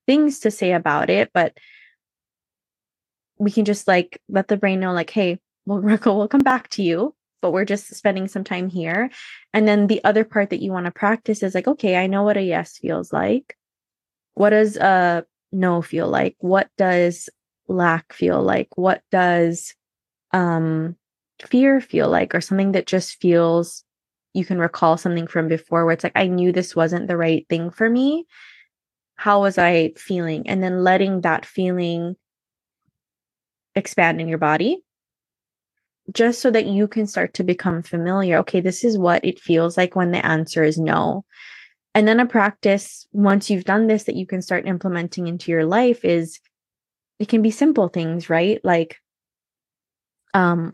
things 0.06 0.38
to 0.40 0.50
say 0.50 0.72
about 0.72 1.10
it 1.10 1.30
but 1.34 1.56
we 3.38 3.50
can 3.50 3.64
just 3.64 3.88
like 3.88 4.20
let 4.28 4.46
the 4.46 4.56
brain 4.56 4.78
know 4.78 4.92
like 4.92 5.10
hey 5.10 5.40
well 5.66 5.78
Rico, 5.80 6.16
we'll 6.16 6.28
come 6.28 6.42
back 6.42 6.68
to 6.70 6.82
you 6.84 7.14
but 7.44 7.52
we're 7.52 7.66
just 7.66 7.94
spending 7.94 8.26
some 8.26 8.42
time 8.42 8.70
here. 8.70 9.10
And 9.52 9.68
then 9.68 9.86
the 9.86 10.02
other 10.02 10.24
part 10.24 10.48
that 10.48 10.62
you 10.62 10.72
want 10.72 10.86
to 10.86 10.90
practice 10.90 11.42
is 11.42 11.54
like, 11.54 11.68
okay, 11.68 11.96
I 11.96 12.06
know 12.06 12.22
what 12.22 12.38
a 12.38 12.42
yes 12.42 12.78
feels 12.78 13.12
like. 13.12 13.54
What 14.32 14.48
does 14.48 14.78
a 14.78 15.26
no 15.52 15.82
feel 15.82 16.08
like? 16.08 16.36
What 16.38 16.70
does 16.78 17.28
lack 17.68 18.14
feel 18.14 18.42
like? 18.42 18.68
What 18.76 19.02
does 19.10 19.74
um 20.32 20.96
fear 21.44 21.82
feel 21.82 22.08
like 22.08 22.34
or 22.34 22.40
something 22.40 22.72
that 22.72 22.86
just 22.86 23.20
feels 23.20 23.84
you 24.32 24.46
can 24.46 24.58
recall 24.58 24.96
something 24.96 25.26
from 25.26 25.46
before 25.46 25.84
where 25.84 25.92
it's 25.92 26.02
like 26.02 26.16
I 26.16 26.28
knew 26.28 26.50
this 26.50 26.74
wasn't 26.74 27.08
the 27.08 27.18
right 27.18 27.46
thing 27.50 27.68
for 27.68 27.90
me. 27.90 28.24
How 29.16 29.42
was 29.42 29.58
I 29.58 29.92
feeling? 29.98 30.48
And 30.48 30.62
then 30.62 30.82
letting 30.82 31.20
that 31.20 31.44
feeling 31.44 32.16
expand 33.74 34.22
in 34.22 34.28
your 34.28 34.38
body 34.38 34.82
just 36.12 36.40
so 36.40 36.50
that 36.50 36.66
you 36.66 36.86
can 36.86 37.06
start 37.06 37.34
to 37.34 37.44
become 37.44 37.82
familiar. 37.82 38.38
Okay, 38.38 38.60
this 38.60 38.84
is 38.84 38.98
what 38.98 39.24
it 39.24 39.40
feels 39.40 39.76
like 39.76 39.96
when 39.96 40.10
the 40.10 40.24
answer 40.24 40.62
is 40.62 40.78
no. 40.78 41.24
And 41.94 42.08
then 42.08 42.20
a 42.20 42.26
practice, 42.26 43.06
once 43.12 43.48
you've 43.48 43.64
done 43.64 43.86
this, 43.86 44.04
that 44.04 44.16
you 44.16 44.26
can 44.26 44.42
start 44.42 44.66
implementing 44.66 45.28
into 45.28 45.52
your 45.52 45.64
life 45.64 46.04
is 46.04 46.40
it 47.18 47.28
can 47.28 47.42
be 47.42 47.50
simple 47.50 47.88
things, 47.88 48.28
right? 48.28 48.60
Like, 48.64 48.98
um, 50.34 50.72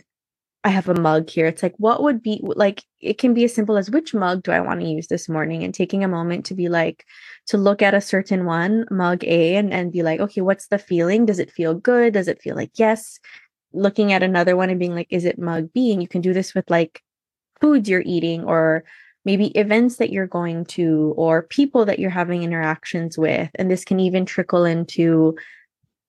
I 0.64 0.70
have 0.70 0.88
a 0.88 1.00
mug 1.00 1.30
here. 1.30 1.46
It's 1.46 1.62
like, 1.62 1.74
what 1.78 2.02
would 2.02 2.22
be 2.22 2.40
like, 2.42 2.82
it 3.00 3.18
can 3.18 3.32
be 3.32 3.44
as 3.44 3.54
simple 3.54 3.76
as 3.78 3.90
which 3.90 4.12
mug 4.12 4.42
do 4.42 4.52
I 4.52 4.60
want 4.60 4.80
to 4.80 4.86
use 4.86 5.06
this 5.06 5.28
morning? 5.28 5.62
And 5.64 5.74
taking 5.74 6.04
a 6.04 6.08
moment 6.08 6.44
to 6.46 6.54
be 6.54 6.68
like, 6.68 7.04
to 7.46 7.56
look 7.56 7.80
at 7.80 7.94
a 7.94 8.00
certain 8.00 8.44
one, 8.44 8.86
mug 8.90 9.24
A, 9.24 9.56
and, 9.56 9.72
and 9.72 9.92
be 9.92 10.02
like, 10.02 10.20
okay, 10.20 10.42
what's 10.42 10.68
the 10.68 10.78
feeling? 10.78 11.24
Does 11.24 11.38
it 11.38 11.50
feel 11.50 11.74
good? 11.74 12.14
Does 12.14 12.28
it 12.28 12.42
feel 12.42 12.56
like 12.56 12.72
yes? 12.74 13.18
Looking 13.72 14.12
at 14.12 14.22
another 14.22 14.56
one 14.56 14.70
and 14.70 14.78
being 14.80 14.94
like, 14.94 15.08
is 15.10 15.24
it 15.24 15.38
mug 15.38 15.72
B? 15.72 15.92
And 15.92 16.02
you 16.02 16.08
can 16.08 16.20
do 16.20 16.32
this 16.32 16.54
with 16.54 16.68
like 16.70 17.02
foods 17.60 17.88
you're 17.88 18.02
eating 18.04 18.44
or 18.44 18.84
maybe 19.24 19.48
events 19.48 19.96
that 19.96 20.10
you're 20.10 20.26
going 20.26 20.64
to 20.64 21.14
or 21.16 21.42
people 21.42 21.84
that 21.84 21.98
you're 21.98 22.10
having 22.10 22.42
interactions 22.42 23.18
with. 23.18 23.50
And 23.54 23.70
this 23.70 23.84
can 23.84 24.00
even 24.00 24.24
trickle 24.24 24.64
into 24.64 25.36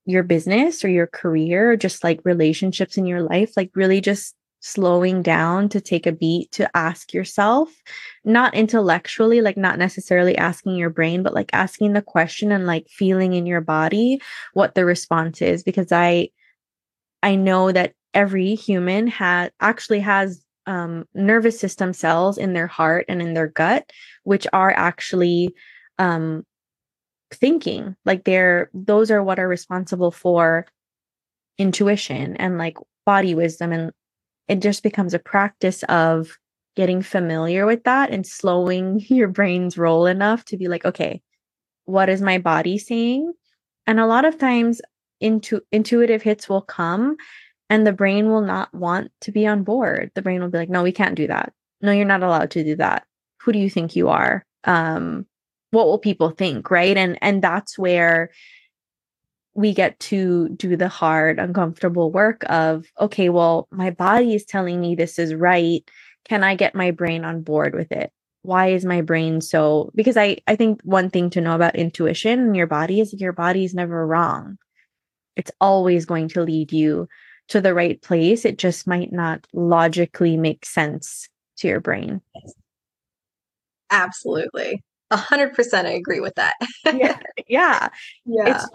your 0.06 0.24
business 0.24 0.84
or 0.84 0.89
your 0.89 1.08
career, 1.08 1.72
or 1.72 1.77
just 1.77 2.03
like 2.03 2.20
relationships 2.24 2.98
in 2.98 3.06
your 3.06 3.22
life, 3.22 3.51
like 3.56 3.70
really 3.75 4.01
just 4.01 4.36
slowing 4.62 5.22
down 5.22 5.68
to 5.70 5.82
take 5.82 6.06
a 6.06 6.12
beat 6.12 6.51
to 6.51 6.70
ask 6.77 7.13
yourself, 7.13 7.70
not 8.24 8.53
intellectually, 8.53 9.41
like 9.41 9.58
not 9.58 9.77
necessarily 9.77 10.38
asking 10.38 10.75
your 10.75 10.89
brain, 10.89 11.22
but 11.22 11.34
like 11.34 11.50
asking 11.51 11.94
the 11.94 12.01
question 12.01 12.51
and 12.51 12.65
like 12.65 12.88
feeling 12.89 13.34
in 13.34 13.46
your 13.46 13.62
body 13.62 14.22
what 14.53 14.74
the 14.74 14.86
response 14.86 15.41
is. 15.41 15.63
Because 15.63 15.91
I, 15.91 16.30
I 17.24 17.36
know 17.36 17.72
that 17.72 17.94
every 18.13 18.56
human 18.56 19.08
had 19.08 19.51
actually 19.60 20.00
has 20.00 20.44
um, 20.66 21.08
nervous 21.13 21.60
system 21.60 21.94
cells 21.94 22.38
in 22.38 22.54
their 22.54 22.68
heart 22.68 23.06
and 23.10 23.22
in 23.22 23.34
their 23.34 23.48
gut, 23.48 23.92
which 24.24 24.48
are 24.54 24.72
actually 24.72 25.54
um, 25.98 26.46
thinking. 27.32 27.96
Like 28.06 28.24
they're 28.24 28.70
those 28.74 29.12
are 29.12 29.24
what 29.24 29.40
are 29.40 29.48
responsible 29.48 30.12
for 30.12 30.68
intuition 31.58 32.36
and 32.38 32.58
like 32.58 32.78
body 33.06 33.36
wisdom, 33.36 33.72
and 33.72 33.92
it 34.48 34.62
just 34.62 34.84
becomes 34.84 35.13
a 35.13 35.20
practice 35.20 35.84
of 35.84 36.38
getting 36.75 37.01
familiar 37.01 37.66
with 37.66 37.84
that 37.84 38.12
and 38.12 38.25
slowing 38.25 39.00
your 39.08 39.28
brain's 39.28 39.78
roll 39.78 40.06
enough 40.06 40.46
to 40.46 40.58
be 40.58 40.68
like, 40.68 40.86
okay, 40.86 41.22
what 41.86 42.10
is 42.10 42.22
my 42.22 42.38
body 42.38 42.78
saying? 42.78 43.34
And 43.88 44.00
a 44.00 44.06
lot 44.06 44.25
of 44.25 44.38
times, 44.38 44.82
intu- 45.22 45.62
intuitive 45.72 46.22
hits 46.22 46.50
will 46.50 46.62
come 46.62 47.16
and 47.72 47.88
the 47.88 47.94
brain 47.94 48.30
will 48.30 48.42
not 48.42 48.74
want 48.74 49.12
to 49.22 49.32
be 49.32 49.48
on 49.48 49.63
board. 49.63 50.12
The 50.13 50.22
brain 50.22 50.42
will 50.42 50.50
be 50.50 50.58
like 50.58 50.70
no 50.70 50.84
we 50.84 50.92
can't 50.92 51.16
do 51.16 51.28
that. 51.28 51.54
No 51.82 51.92
you're 51.92 52.06
not 52.06 52.22
allowed 52.22 52.51
to 52.51 52.63
do 52.63 52.75
that. 52.75 53.06
Who 53.42 53.54
do 53.54 53.60
you 53.60 53.70
think 53.70 53.96
you 53.96 54.10
are? 54.10 54.46
Um 54.66 55.25
what 55.72 55.86
will 55.88 55.98
people 56.00 56.32
think? 56.32 56.70
Right? 56.70 56.98
And 56.98 57.18
and 57.22 57.42
that's 57.42 57.78
where 57.80 58.32
we 59.54 59.74
get 59.74 60.00
to 60.00 60.50
do 60.50 60.75
the 60.75 60.90
hard 60.90 61.40
uncomfortable 61.40 62.12
work 62.12 62.44
of 62.50 62.86
okay 63.00 63.30
well 63.30 63.68
my 63.72 63.90
body 63.90 64.34
is 64.34 64.46
telling 64.46 64.80
me 64.82 64.96
this 64.96 65.18
is 65.18 65.34
right. 65.34 65.90
Can 66.25 66.44
i 66.44 66.56
get 66.56 66.75
my 66.75 66.92
brain 66.92 67.24
on 67.24 67.42
board 67.42 67.74
with 67.74 67.92
it? 67.92 68.12
Why 68.44 68.70
is 68.70 68.84
my 68.86 69.01
brain 69.01 69.40
so 69.40 69.92
because 69.96 70.18
i 70.18 70.38
i 70.48 70.58
think 70.58 70.82
one 70.84 71.10
thing 71.10 71.30
to 71.30 71.42
know 71.42 71.56
about 71.56 71.75
intuition 71.78 72.40
in 72.48 72.56
your 72.56 72.68
body 72.68 73.00
is 73.00 73.13
your 73.13 73.34
body 73.34 73.63
is 73.63 73.74
never 73.74 74.06
wrong 74.06 74.58
it's 75.36 75.52
always 75.62 76.06
going 76.06 76.28
to 76.30 76.44
lead 76.44 76.72
you 76.72 77.08
to 77.50 77.62
the 77.62 77.74
right 77.74 78.02
place. 78.02 78.46
It 78.46 78.58
just 78.58 78.88
might 78.88 79.12
not 79.12 79.46
logically 79.54 80.38
make 80.38 80.66
sense 80.66 81.28
to 81.58 81.68
your 81.68 81.80
brain. 81.80 82.22
Absolutely. 83.90 84.84
A 85.12 85.18
hundred 85.18 85.54
percent 85.54 85.88
I 85.88 85.92
agree 85.92 86.22
with 86.22 86.36
that. 86.36 86.54
yeah. 86.86 87.20
Yeah. 87.48 87.90
Yeah. 88.26 88.56
It's, 88.56 88.70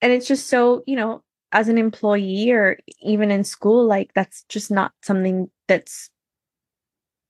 and 0.00 0.12
it's 0.12 0.26
just 0.26 0.48
so, 0.48 0.82
you 0.86 0.96
know, 0.96 1.22
as 1.52 1.68
an 1.68 1.78
employee 1.78 2.50
or 2.50 2.78
even 3.00 3.30
in 3.30 3.44
school, 3.44 3.86
like 3.86 4.12
that's 4.14 4.42
just 4.48 4.70
not 4.70 4.92
something 5.02 5.50
that's 5.68 6.10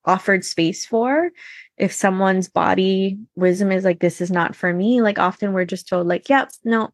offered 0.04 0.44
space 0.44 0.86
for. 0.86 1.30
If 1.76 1.92
someone's 1.92 2.48
body 2.48 3.18
wisdom 3.34 3.72
is 3.72 3.84
like, 3.84 4.00
this 4.00 4.20
is 4.20 4.30
not 4.30 4.56
for 4.56 4.72
me, 4.72 5.02
like 5.02 5.18
often 5.18 5.52
we're 5.52 5.64
just 5.64 5.88
told, 5.88 6.06
like, 6.06 6.28
yep, 6.28 6.50
yeah, 6.64 6.70
no, 6.70 6.90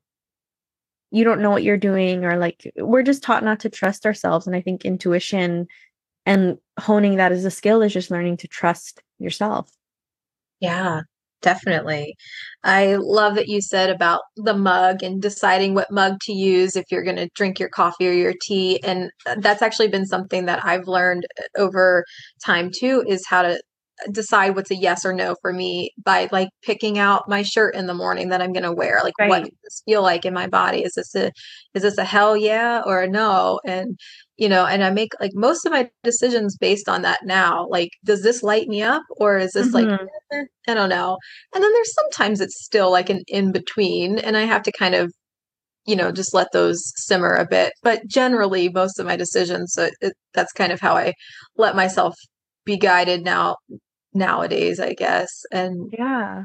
you 1.10 1.24
don't 1.24 1.40
know 1.40 1.50
what 1.50 1.62
you're 1.62 1.76
doing 1.76 2.24
or 2.24 2.36
like 2.36 2.70
we're 2.76 3.02
just 3.02 3.22
taught 3.22 3.44
not 3.44 3.60
to 3.60 3.70
trust 3.70 4.06
ourselves 4.06 4.46
and 4.46 4.54
i 4.54 4.60
think 4.60 4.84
intuition 4.84 5.66
and 6.26 6.58
honing 6.78 7.16
that 7.16 7.32
as 7.32 7.44
a 7.44 7.50
skill 7.50 7.82
is 7.82 7.92
just 7.92 8.10
learning 8.10 8.36
to 8.36 8.46
trust 8.46 9.00
yourself. 9.18 9.70
Yeah 10.60 11.00
definitely. 11.42 12.16
I 12.64 12.96
love 12.96 13.34
that 13.36 13.48
you 13.48 13.60
said 13.60 13.90
about 13.90 14.22
the 14.36 14.54
mug 14.54 15.02
and 15.02 15.22
deciding 15.22 15.74
what 15.74 15.90
mug 15.90 16.18
to 16.22 16.32
use 16.32 16.76
if 16.76 16.84
you're 16.90 17.04
going 17.04 17.16
to 17.16 17.28
drink 17.34 17.58
your 17.58 17.68
coffee 17.68 18.08
or 18.08 18.12
your 18.12 18.34
tea 18.42 18.82
and 18.82 19.10
uh, 19.26 19.36
that's 19.38 19.62
actually 19.62 19.88
been 19.88 20.06
something 20.06 20.46
that 20.46 20.64
i've 20.64 20.88
learned 20.88 21.26
uh, 21.38 21.60
over 21.60 22.04
time 22.44 22.70
too 22.74 23.04
is 23.06 23.26
how 23.26 23.42
to 23.42 23.60
decide 24.10 24.54
what's 24.54 24.70
a 24.70 24.76
yes 24.76 25.04
or 25.04 25.12
no 25.12 25.34
for 25.40 25.52
me 25.52 25.90
by 26.02 26.28
like 26.32 26.48
picking 26.62 26.98
out 26.98 27.28
my 27.28 27.42
shirt 27.42 27.74
in 27.74 27.86
the 27.86 27.94
morning 27.94 28.28
that 28.28 28.40
I'm 28.40 28.52
going 28.52 28.64
to 28.64 28.72
wear. 28.72 29.00
Like, 29.02 29.14
right. 29.18 29.28
what 29.28 29.42
does 29.44 29.52
this 29.62 29.82
feel 29.84 30.02
like 30.02 30.24
in 30.24 30.34
my 30.34 30.46
body? 30.46 30.82
Is 30.82 30.94
this 30.94 31.14
a 31.14 31.30
is 31.74 31.82
this 31.82 31.98
a 31.98 32.04
hell 32.04 32.36
yeah 32.36 32.82
or 32.84 33.02
a 33.02 33.08
no? 33.08 33.60
And 33.66 33.98
you 34.36 34.48
know, 34.48 34.66
and 34.66 34.84
I 34.84 34.90
make 34.90 35.12
like 35.20 35.32
most 35.34 35.66
of 35.66 35.72
my 35.72 35.88
decisions 36.04 36.56
based 36.56 36.88
on 36.88 37.02
that 37.02 37.20
now. 37.24 37.66
Like, 37.68 37.90
does 38.04 38.22
this 38.22 38.42
light 38.42 38.68
me 38.68 38.82
up 38.82 39.02
or 39.18 39.38
is 39.38 39.52
this 39.52 39.68
mm-hmm. 39.74 39.90
like 39.90 40.00
eh, 40.32 40.44
I 40.68 40.74
don't 40.74 40.90
know? 40.90 41.18
And 41.54 41.62
then 41.62 41.72
there's 41.72 41.94
sometimes 41.94 42.40
it's 42.40 42.64
still 42.64 42.90
like 42.90 43.10
an 43.10 43.22
in 43.28 43.52
between, 43.52 44.18
and 44.18 44.36
I 44.36 44.42
have 44.42 44.62
to 44.64 44.72
kind 44.72 44.94
of 44.94 45.12
you 45.86 45.96
know 45.96 46.12
just 46.12 46.34
let 46.34 46.48
those 46.52 46.92
simmer 46.96 47.34
a 47.34 47.46
bit 47.46 47.72
but 47.82 48.06
generally 48.06 48.68
most 48.68 48.98
of 48.98 49.06
my 49.06 49.16
decisions 49.16 49.72
so 49.72 49.88
it, 50.02 50.12
that's 50.34 50.52
kind 50.52 50.70
of 50.70 50.80
how 50.80 50.94
i 50.94 51.14
let 51.56 51.74
myself 51.74 52.14
be 52.66 52.76
guided 52.76 53.24
now 53.24 53.56
nowadays, 54.18 54.80
I 54.80 54.92
guess. 54.94 55.30
And 55.50 55.92
yeah. 55.96 56.44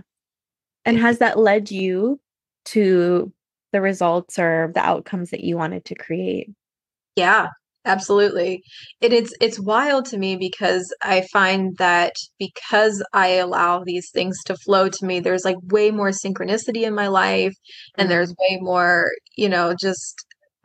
And 0.85 0.97
has 0.99 1.19
that 1.19 1.39
led 1.39 1.71
you 1.71 2.19
to 2.65 3.31
the 3.71 3.81
results 3.81 4.39
or 4.39 4.71
the 4.73 4.81
outcomes 4.81 5.31
that 5.31 5.43
you 5.43 5.57
wanted 5.57 5.85
to 5.85 5.95
create? 5.95 6.49
Yeah, 7.15 7.47
absolutely. 7.85 8.63
And 9.01 9.13
It 9.13 9.23
is 9.23 9.35
it's 9.41 9.59
wild 9.59 10.05
to 10.05 10.17
me 10.17 10.37
because 10.37 10.93
I 11.03 11.27
find 11.33 11.75
that 11.77 12.13
because 12.39 13.03
I 13.13 13.29
allow 13.29 13.83
these 13.83 14.09
things 14.13 14.37
to 14.45 14.55
flow 14.55 14.89
to 14.89 15.05
me, 15.05 15.19
there's 15.19 15.45
like 15.45 15.57
way 15.69 15.91
more 15.91 16.09
synchronicity 16.09 16.83
in 16.83 16.95
my 16.95 17.07
life 17.07 17.53
and 17.97 18.05
mm-hmm. 18.05 18.09
there's 18.09 18.35
way 18.39 18.59
more, 18.61 19.11
you 19.35 19.49
know, 19.49 19.75
just 19.79 20.15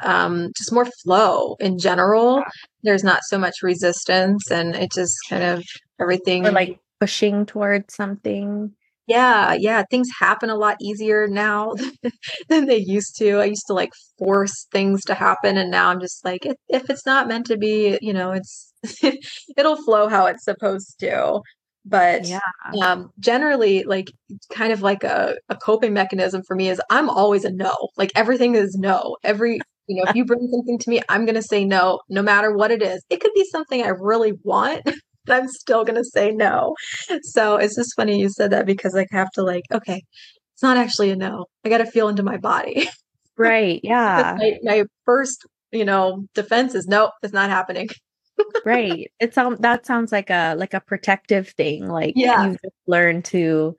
um 0.04 0.50
just 0.56 0.72
more 0.72 0.86
flow 1.02 1.56
in 1.60 1.78
general. 1.78 2.42
There's 2.82 3.04
not 3.04 3.20
so 3.24 3.38
much 3.38 3.62
resistance 3.62 4.50
and 4.50 4.76
it 4.76 4.92
just 4.92 5.16
kind 5.28 5.42
of 5.42 5.64
everything 6.00 6.46
or 6.46 6.52
like 6.52 6.78
pushing 7.00 7.46
towards 7.46 7.94
something. 7.94 8.72
Yeah, 9.06 9.54
yeah, 9.54 9.84
things 9.90 10.08
happen 10.20 10.50
a 10.50 10.56
lot 10.56 10.76
easier 10.82 11.26
now 11.28 11.74
than 12.48 12.66
they 12.66 12.76
used 12.78 13.16
to. 13.18 13.38
I 13.38 13.46
used 13.46 13.66
to 13.68 13.74
like 13.74 13.90
force 14.18 14.66
things 14.70 15.02
to 15.04 15.14
happen, 15.14 15.56
and 15.56 15.70
now 15.70 15.88
I'm 15.88 16.00
just 16.00 16.24
like, 16.24 16.46
if 16.68 16.90
it's 16.90 17.06
not 17.06 17.28
meant 17.28 17.46
to 17.46 17.56
be, 17.56 17.98
you 18.02 18.12
know, 18.12 18.32
it's 18.32 18.72
it'll 19.56 19.82
flow 19.82 20.08
how 20.08 20.26
it's 20.26 20.44
supposed 20.44 20.98
to. 21.00 21.40
But 21.86 22.26
yeah. 22.26 22.40
um, 22.82 23.10
generally, 23.18 23.82
like, 23.84 24.10
kind 24.52 24.72
of 24.74 24.82
like 24.82 25.04
a, 25.04 25.36
a 25.48 25.56
coping 25.56 25.94
mechanism 25.94 26.42
for 26.46 26.54
me 26.54 26.68
is 26.68 26.80
I'm 26.90 27.08
always 27.08 27.44
a 27.44 27.50
no. 27.50 27.74
Like 27.96 28.12
everything 28.14 28.56
is 28.56 28.76
no. 28.78 29.16
Every 29.24 29.60
you 29.88 29.96
know, 29.96 30.10
if 30.10 30.14
you 30.16 30.24
bring 30.24 30.46
something 30.50 30.78
to 30.78 30.90
me, 30.90 31.00
I'm 31.08 31.24
going 31.24 31.34
to 31.34 31.42
say 31.42 31.64
no, 31.64 32.00
no 32.08 32.22
matter 32.22 32.54
what 32.54 32.70
it 32.70 32.82
is. 32.82 33.02
It 33.10 33.20
could 33.20 33.32
be 33.34 33.44
something 33.50 33.82
I 33.82 33.88
really 33.88 34.32
want, 34.44 34.82
I'm 35.30 35.48
still 35.48 35.84
going 35.84 35.96
to 35.96 36.04
say 36.04 36.32
no. 36.32 36.74
So 37.22 37.56
it's 37.56 37.76
just 37.76 37.94
funny 37.96 38.20
you 38.20 38.28
said 38.28 38.50
that 38.50 38.66
because 38.66 38.94
I 38.94 39.06
have 39.10 39.30
to 39.32 39.42
like, 39.42 39.64
okay, 39.72 40.02
it's 40.54 40.62
not 40.62 40.76
actually 40.76 41.10
a 41.10 41.16
no. 41.16 41.46
I 41.64 41.68
got 41.68 41.78
to 41.78 41.86
feel 41.86 42.08
into 42.08 42.22
my 42.22 42.36
body. 42.36 42.88
Right. 43.36 43.80
Yeah. 43.84 44.36
my, 44.38 44.58
my, 44.64 44.84
first, 45.04 45.46
you 45.70 45.84
know, 45.84 46.26
defense 46.34 46.74
is 46.74 46.88
no, 46.88 47.12
it's 47.22 47.32
not 47.32 47.50
happening. 47.50 47.88
right. 48.64 49.10
It 49.20 49.34
sounds 49.34 49.60
that 49.60 49.86
sounds 49.86 50.10
like 50.10 50.30
a 50.30 50.56
like 50.58 50.74
a 50.74 50.80
protective 50.80 51.50
thing. 51.50 51.86
Like 51.88 52.14
yeah. 52.16 52.50
you 52.50 52.56
learn 52.88 53.22
to 53.22 53.76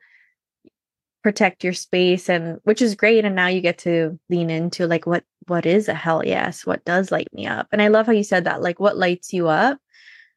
protect 1.21 1.63
your 1.63 1.73
space 1.73 2.29
and 2.29 2.59
which 2.63 2.81
is 2.81 2.95
great 2.95 3.25
and 3.25 3.35
now 3.35 3.47
you 3.47 3.59
get 3.59 3.77
to 3.77 4.17
lean 4.29 4.49
into 4.49 4.87
like 4.87 5.05
what 5.05 5.23
what 5.47 5.65
is 5.65 5.89
a 5.89 5.93
hell 5.93 6.25
yes 6.25 6.65
what 6.65 6.83
does 6.85 7.11
light 7.11 7.27
me 7.33 7.45
up 7.45 7.67
and 7.71 7.81
i 7.81 7.89
love 7.89 8.05
how 8.05 8.13
you 8.13 8.23
said 8.23 8.45
that 8.45 8.61
like 8.61 8.79
what 8.79 8.97
lights 8.97 9.33
you 9.33 9.49
up 9.49 9.77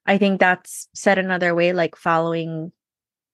I 0.06 0.18
think 0.18 0.40
that's 0.40 0.88
said 0.94 1.18
another 1.18 1.54
way, 1.54 1.72
like 1.72 1.96
following 1.96 2.72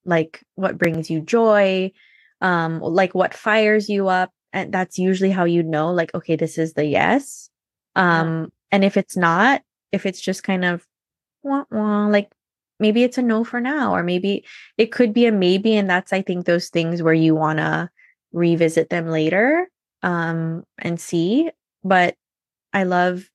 like 0.04 0.42
what 0.54 0.78
brings 0.78 1.10
you 1.10 1.20
joy, 1.20 1.92
um, 2.40 2.80
like 2.80 3.14
what 3.14 3.34
fires 3.34 3.88
you 3.88 4.08
up. 4.08 4.32
And 4.52 4.72
that's 4.72 4.98
usually 4.98 5.30
how 5.30 5.44
you 5.44 5.62
know, 5.62 5.92
like, 5.92 6.14
okay, 6.14 6.36
this 6.36 6.58
is 6.58 6.74
the 6.74 6.84
yes. 6.84 7.50
Um, 7.96 8.42
yeah. 8.42 8.46
and 8.72 8.84
if 8.84 8.96
it's 8.96 9.16
not, 9.16 9.62
if 9.92 10.06
it's 10.06 10.20
just 10.20 10.42
kind 10.42 10.64
of 10.64 10.86
wah, 11.42 11.64
wah, 11.70 12.06
like 12.08 12.30
maybe 12.80 13.02
it's 13.04 13.18
a 13.18 13.22
no 13.22 13.44
for 13.44 13.60
now, 13.60 13.94
or 13.94 14.02
maybe 14.02 14.44
it 14.78 14.92
could 14.92 15.12
be 15.14 15.26
a 15.26 15.32
maybe. 15.32 15.76
And 15.76 15.88
that's 15.90 16.12
I 16.12 16.22
think 16.22 16.46
those 16.46 16.68
things 16.68 17.02
where 17.02 17.14
you 17.14 17.34
wanna 17.34 17.90
revisit 18.32 18.90
them 18.90 19.08
later 19.08 19.68
um 20.02 20.64
and 20.78 21.00
see. 21.00 21.50
But 21.84 22.16
I 22.72 22.84
love 22.84 23.28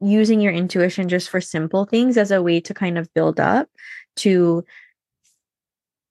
using 0.00 0.40
your 0.40 0.52
intuition 0.52 1.08
just 1.08 1.30
for 1.30 1.40
simple 1.40 1.86
things 1.86 2.16
as 2.16 2.30
a 2.30 2.42
way 2.42 2.60
to 2.60 2.74
kind 2.74 2.98
of 2.98 3.12
build 3.14 3.40
up 3.40 3.68
to 4.16 4.64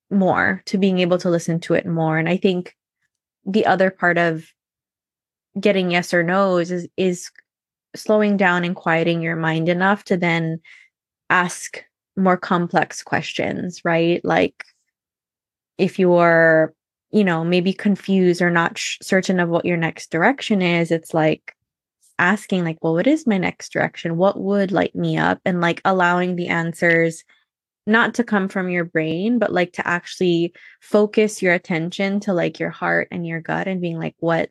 more 0.09 0.61
to 0.65 0.77
being 0.77 0.99
able 0.99 1.17
to 1.17 1.29
listen 1.29 1.59
to 1.59 1.73
it 1.73 1.85
more. 1.85 2.17
And 2.17 2.29
i 2.29 2.37
think 2.37 2.75
the 3.45 3.65
other 3.65 3.91
part 3.91 4.17
of 4.17 4.47
getting 5.59 5.91
yes 5.91 6.13
or 6.13 6.23
no's 6.23 6.71
is 6.71 6.87
is 6.97 7.29
slowing 7.95 8.35
down 8.37 8.65
and 8.65 8.75
quieting 8.75 9.21
your 9.21 9.35
mind 9.35 9.69
enough 9.69 10.03
to 10.03 10.17
then 10.17 10.59
ask 11.29 11.83
more 12.17 12.37
complex 12.37 13.03
questions 13.03 13.81
right? 13.85 14.23
Like 14.23 14.63
if 15.77 15.99
you're 15.99 16.73
you 17.11 17.23
know 17.23 17.43
maybe 17.43 17.73
confused 17.73 18.41
or 18.41 18.49
not 18.49 18.77
sh- 18.77 18.97
certain 19.01 19.39
of 19.39 19.49
what 19.49 19.65
your 19.65 19.77
next 19.77 20.11
direction 20.11 20.61
is 20.61 20.91
it's 20.91 21.13
like 21.13 21.55
asking 22.19 22.63
like 22.63 22.77
well 22.81 22.93
what 22.93 23.07
is 23.07 23.27
my 23.27 23.37
next 23.37 23.71
direction 23.71 24.17
what 24.17 24.39
would 24.39 24.71
light 24.71 24.95
me 24.95 25.17
up 25.17 25.39
and 25.45 25.61
like 25.61 25.81
allowing 25.85 26.35
the 26.35 26.47
answers 26.47 27.23
not 27.87 28.13
to 28.13 28.23
come 28.23 28.47
from 28.47 28.69
your 28.69 28.85
brain 28.85 29.37
but 29.37 29.51
like 29.51 29.73
to 29.73 29.85
actually 29.87 30.53
focus 30.81 31.41
your 31.41 31.53
attention 31.53 32.19
to 32.19 32.33
like 32.33 32.59
your 32.59 32.69
heart 32.69 33.07
and 33.11 33.27
your 33.27 33.41
gut 33.41 33.67
and 33.67 33.81
being 33.81 33.99
like 33.99 34.15
what 34.19 34.49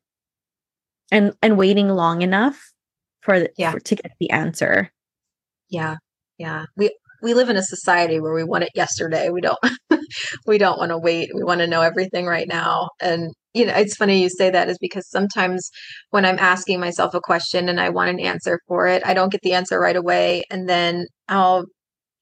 and 1.10 1.34
and 1.42 1.56
waiting 1.56 1.88
long 1.88 2.22
enough 2.22 2.72
for, 3.24 3.40
the, 3.40 3.50
yeah. 3.56 3.72
For, 3.72 3.80
to 3.80 3.94
get 3.96 4.12
the 4.20 4.30
answer. 4.30 4.92
Yeah. 5.68 5.96
Yeah. 6.38 6.66
We 6.76 6.94
we 7.22 7.32
live 7.32 7.48
in 7.48 7.56
a 7.56 7.62
society 7.62 8.20
where 8.20 8.34
we 8.34 8.44
want 8.44 8.64
it 8.64 8.72
yesterday. 8.74 9.30
We 9.30 9.40
don't 9.40 9.58
we 10.46 10.58
don't 10.58 10.78
want 10.78 10.90
to 10.90 10.98
wait. 10.98 11.30
We 11.34 11.42
want 11.42 11.60
to 11.60 11.66
know 11.66 11.80
everything 11.80 12.26
right 12.26 12.46
now. 12.46 12.90
And 13.00 13.32
you 13.54 13.66
know, 13.66 13.74
it's 13.74 13.96
funny 13.96 14.20
you 14.20 14.28
say 14.28 14.50
that 14.50 14.68
is 14.68 14.78
because 14.78 15.08
sometimes 15.08 15.70
when 16.10 16.24
I'm 16.24 16.38
asking 16.38 16.80
myself 16.80 17.14
a 17.14 17.20
question 17.20 17.68
and 17.68 17.80
I 17.80 17.88
want 17.88 18.10
an 18.10 18.20
answer 18.20 18.58
for 18.66 18.86
it, 18.88 19.06
I 19.06 19.14
don't 19.14 19.30
get 19.30 19.42
the 19.42 19.54
answer 19.54 19.78
right 19.78 19.96
away 19.96 20.42
and 20.50 20.68
then 20.68 21.06
I'll 21.28 21.64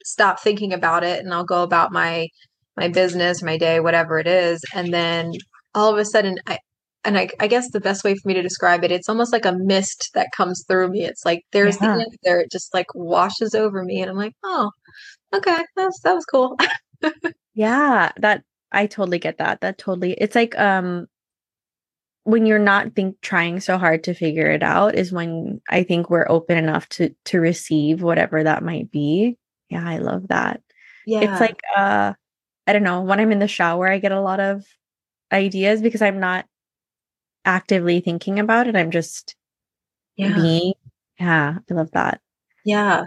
stop 0.04 0.40
thinking 0.40 0.72
about 0.72 1.04
it 1.04 1.24
and 1.24 1.32
I'll 1.32 1.44
go 1.44 1.62
about 1.62 1.92
my 1.92 2.28
my 2.76 2.88
business, 2.88 3.42
my 3.42 3.58
day, 3.58 3.80
whatever 3.80 4.18
it 4.18 4.26
is, 4.26 4.60
and 4.74 4.92
then 4.92 5.32
all 5.74 5.92
of 5.92 5.98
a 5.98 6.04
sudden 6.04 6.38
I 6.46 6.58
and 7.04 7.18
I, 7.18 7.28
I, 7.40 7.48
guess 7.48 7.68
the 7.70 7.80
best 7.80 8.04
way 8.04 8.14
for 8.14 8.28
me 8.28 8.34
to 8.34 8.42
describe 8.42 8.84
it, 8.84 8.92
it's 8.92 9.08
almost 9.08 9.32
like 9.32 9.44
a 9.44 9.56
mist 9.58 10.10
that 10.14 10.28
comes 10.36 10.64
through 10.68 10.88
me. 10.88 11.04
It's 11.04 11.24
like 11.24 11.42
there's 11.50 11.76
yeah. 11.80 11.96
the 11.96 12.02
answer, 12.02 12.40
it 12.40 12.52
just 12.52 12.72
like 12.72 12.86
washes 12.94 13.54
over 13.56 13.82
me, 13.82 14.00
and 14.00 14.10
I'm 14.10 14.16
like, 14.16 14.34
oh, 14.44 14.70
okay, 15.34 15.58
that's 15.76 16.00
that 16.00 16.14
was 16.14 16.24
cool. 16.24 16.56
yeah, 17.54 18.12
that 18.18 18.42
I 18.70 18.86
totally 18.86 19.18
get 19.18 19.38
that. 19.38 19.60
That 19.62 19.78
totally, 19.78 20.12
it's 20.12 20.36
like 20.36 20.58
um 20.58 21.06
when 22.24 22.46
you're 22.46 22.58
not 22.58 22.94
think 22.94 23.20
trying 23.20 23.60
so 23.60 23.78
hard 23.78 24.04
to 24.04 24.14
figure 24.14 24.50
it 24.50 24.62
out 24.62 24.94
is 24.94 25.12
when 25.12 25.60
I 25.68 25.82
think 25.82 26.08
we're 26.08 26.28
open 26.28 26.56
enough 26.56 26.88
to 26.90 27.14
to 27.26 27.40
receive 27.40 28.02
whatever 28.02 28.44
that 28.44 28.62
might 28.62 28.90
be. 28.90 29.38
Yeah, 29.68 29.88
I 29.88 29.98
love 29.98 30.28
that. 30.28 30.62
Yeah, 31.06 31.20
it's 31.20 31.40
like 31.40 31.60
uh, 31.76 32.12
I 32.66 32.72
don't 32.72 32.84
know. 32.84 33.02
When 33.02 33.18
I'm 33.18 33.32
in 33.32 33.40
the 33.40 33.48
shower, 33.48 33.88
I 33.88 33.98
get 33.98 34.12
a 34.12 34.20
lot 34.20 34.40
of 34.40 34.64
ideas 35.32 35.82
because 35.82 36.02
I'm 36.02 36.20
not 36.20 36.46
actively 37.44 38.00
thinking 38.00 38.38
about 38.38 38.68
it. 38.68 38.76
I'm 38.76 38.90
just 38.90 39.34
yeah. 40.16 40.34
being. 40.34 40.74
Yeah, 41.18 41.58
I 41.68 41.74
love 41.74 41.90
that. 41.92 42.20
Yeah. 42.64 43.04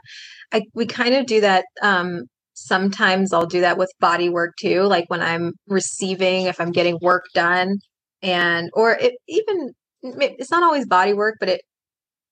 I 0.52 0.64
we 0.74 0.86
kind 0.86 1.16
of 1.16 1.26
do 1.26 1.42
that 1.42 1.66
um 1.82 2.24
sometimes 2.54 3.34
I'll 3.34 3.46
do 3.46 3.62
that 3.62 3.78
with 3.78 3.92
body 4.00 4.30
work 4.30 4.56
too, 4.60 4.84
like 4.84 5.06
when 5.10 5.22
I'm 5.22 5.54
receiving 5.68 6.46
if 6.46 6.60
I'm 6.60 6.72
getting 6.72 6.98
work 7.02 7.26
done 7.34 7.80
and 8.26 8.70
or 8.74 8.92
it 8.92 9.14
even 9.28 9.72
it's 10.04 10.52
not 10.52 10.64
always 10.64 10.88
body 10.88 11.14
work, 11.14 11.36
but 11.40 11.50
it 11.50 11.62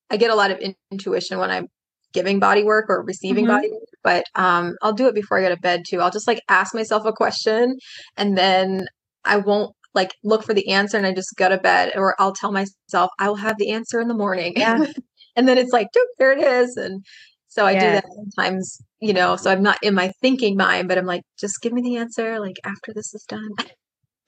I 0.10 0.18
get 0.18 0.32
a 0.32 0.36
lot 0.36 0.52
of 0.52 0.60
in- 0.60 0.76
intuition 0.92 1.40
when 1.40 1.50
I'm 1.50 1.68
giving 2.14 2.40
body 2.40 2.64
work 2.64 2.86
or 2.90 3.04
receiving 3.04 3.46
mm-hmm. 3.46 3.56
body 3.56 3.72
work, 3.72 3.84
but 4.04 4.26
um 4.36 4.76
I'll 4.82 4.94
do 4.94 5.08
it 5.08 5.16
before 5.16 5.40
I 5.40 5.44
go 5.44 5.50
to 5.50 5.58
bed 5.58 5.84
too. 5.88 6.02
I'll 6.02 6.12
just 6.12 6.28
like 6.28 6.42
ask 6.50 6.74
myself 6.74 7.06
a 7.06 7.14
question 7.14 7.78
and 8.18 8.38
then 8.38 8.86
I 9.24 9.38
won't 9.38 9.74
like 9.94 10.14
look 10.24 10.44
for 10.44 10.54
the 10.54 10.70
answer 10.70 10.98
and 10.98 11.06
I 11.06 11.14
just 11.14 11.36
go 11.38 11.50
to 11.50 11.58
bed 11.58 11.94
or 11.96 12.16
I'll 12.20 12.34
tell 12.34 12.52
myself 12.52 13.12
I 13.20 13.28
will 13.28 13.36
have 13.36 13.58
the 13.58 13.72
answer 13.72 14.00
in 14.00 14.08
the 14.08 14.14
morning. 14.14 14.54
Yeah. 14.56 14.86
and 15.36 15.48
then 15.48 15.58
it's 15.58 15.72
like, 15.72 15.88
there 16.18 16.32
it 16.32 16.44
is. 16.44 16.76
And 16.78 17.04
so 17.48 17.66
I 17.66 17.74
yeah. 17.74 17.80
do 17.80 17.92
that 17.92 18.06
sometimes, 18.16 18.82
you 19.00 19.14
know, 19.14 19.36
so 19.36 19.52
I'm 19.52 19.62
not 19.62 19.78
in 19.84 19.94
my 19.94 20.12
thinking 20.22 20.58
mind, 20.58 20.88
but 20.88 20.98
I'm 20.98 21.06
like, 21.06 21.22
just 21.40 21.62
give 21.62 21.74
me 21.74 21.82
the 21.82 21.98
answer 21.98 22.40
like 22.40 22.58
after 22.66 22.94
this 22.94 23.14
is 23.14 23.24
done. 23.28 23.50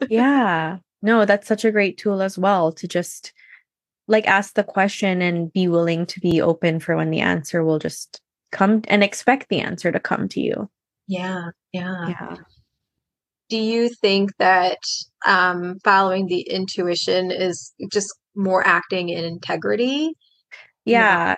yeah. 0.09 0.77
No, 1.05 1.25
that's 1.25 1.47
such 1.47 1.63
a 1.63 1.71
great 1.71 1.97
tool 1.97 2.21
as 2.21 2.37
well 2.37 2.71
to 2.73 2.87
just 2.87 3.31
like 4.07 4.27
ask 4.27 4.53
the 4.55 4.63
question 4.63 5.21
and 5.21 5.51
be 5.51 5.67
willing 5.67 6.05
to 6.07 6.19
be 6.19 6.41
open 6.41 6.79
for 6.79 6.95
when 6.95 7.11
the 7.11 7.21
answer 7.21 7.63
will 7.63 7.79
just 7.79 8.21
come 8.51 8.81
and 8.87 9.03
expect 9.03 9.49
the 9.49 9.61
answer 9.61 9.91
to 9.91 9.99
come 9.99 10.27
to 10.29 10.41
you. 10.41 10.69
Yeah. 11.07 11.49
Yeah. 11.71 12.09
Yeah 12.09 12.35
do 13.49 13.57
you 13.57 13.89
think 13.89 14.35
that 14.37 14.79
um, 15.25 15.79
following 15.83 16.27
the 16.27 16.41
intuition 16.41 17.31
is 17.31 17.73
just 17.91 18.13
more 18.35 18.65
acting 18.65 19.09
in 19.09 19.23
integrity? 19.23 20.13
Yeah. 20.83 21.37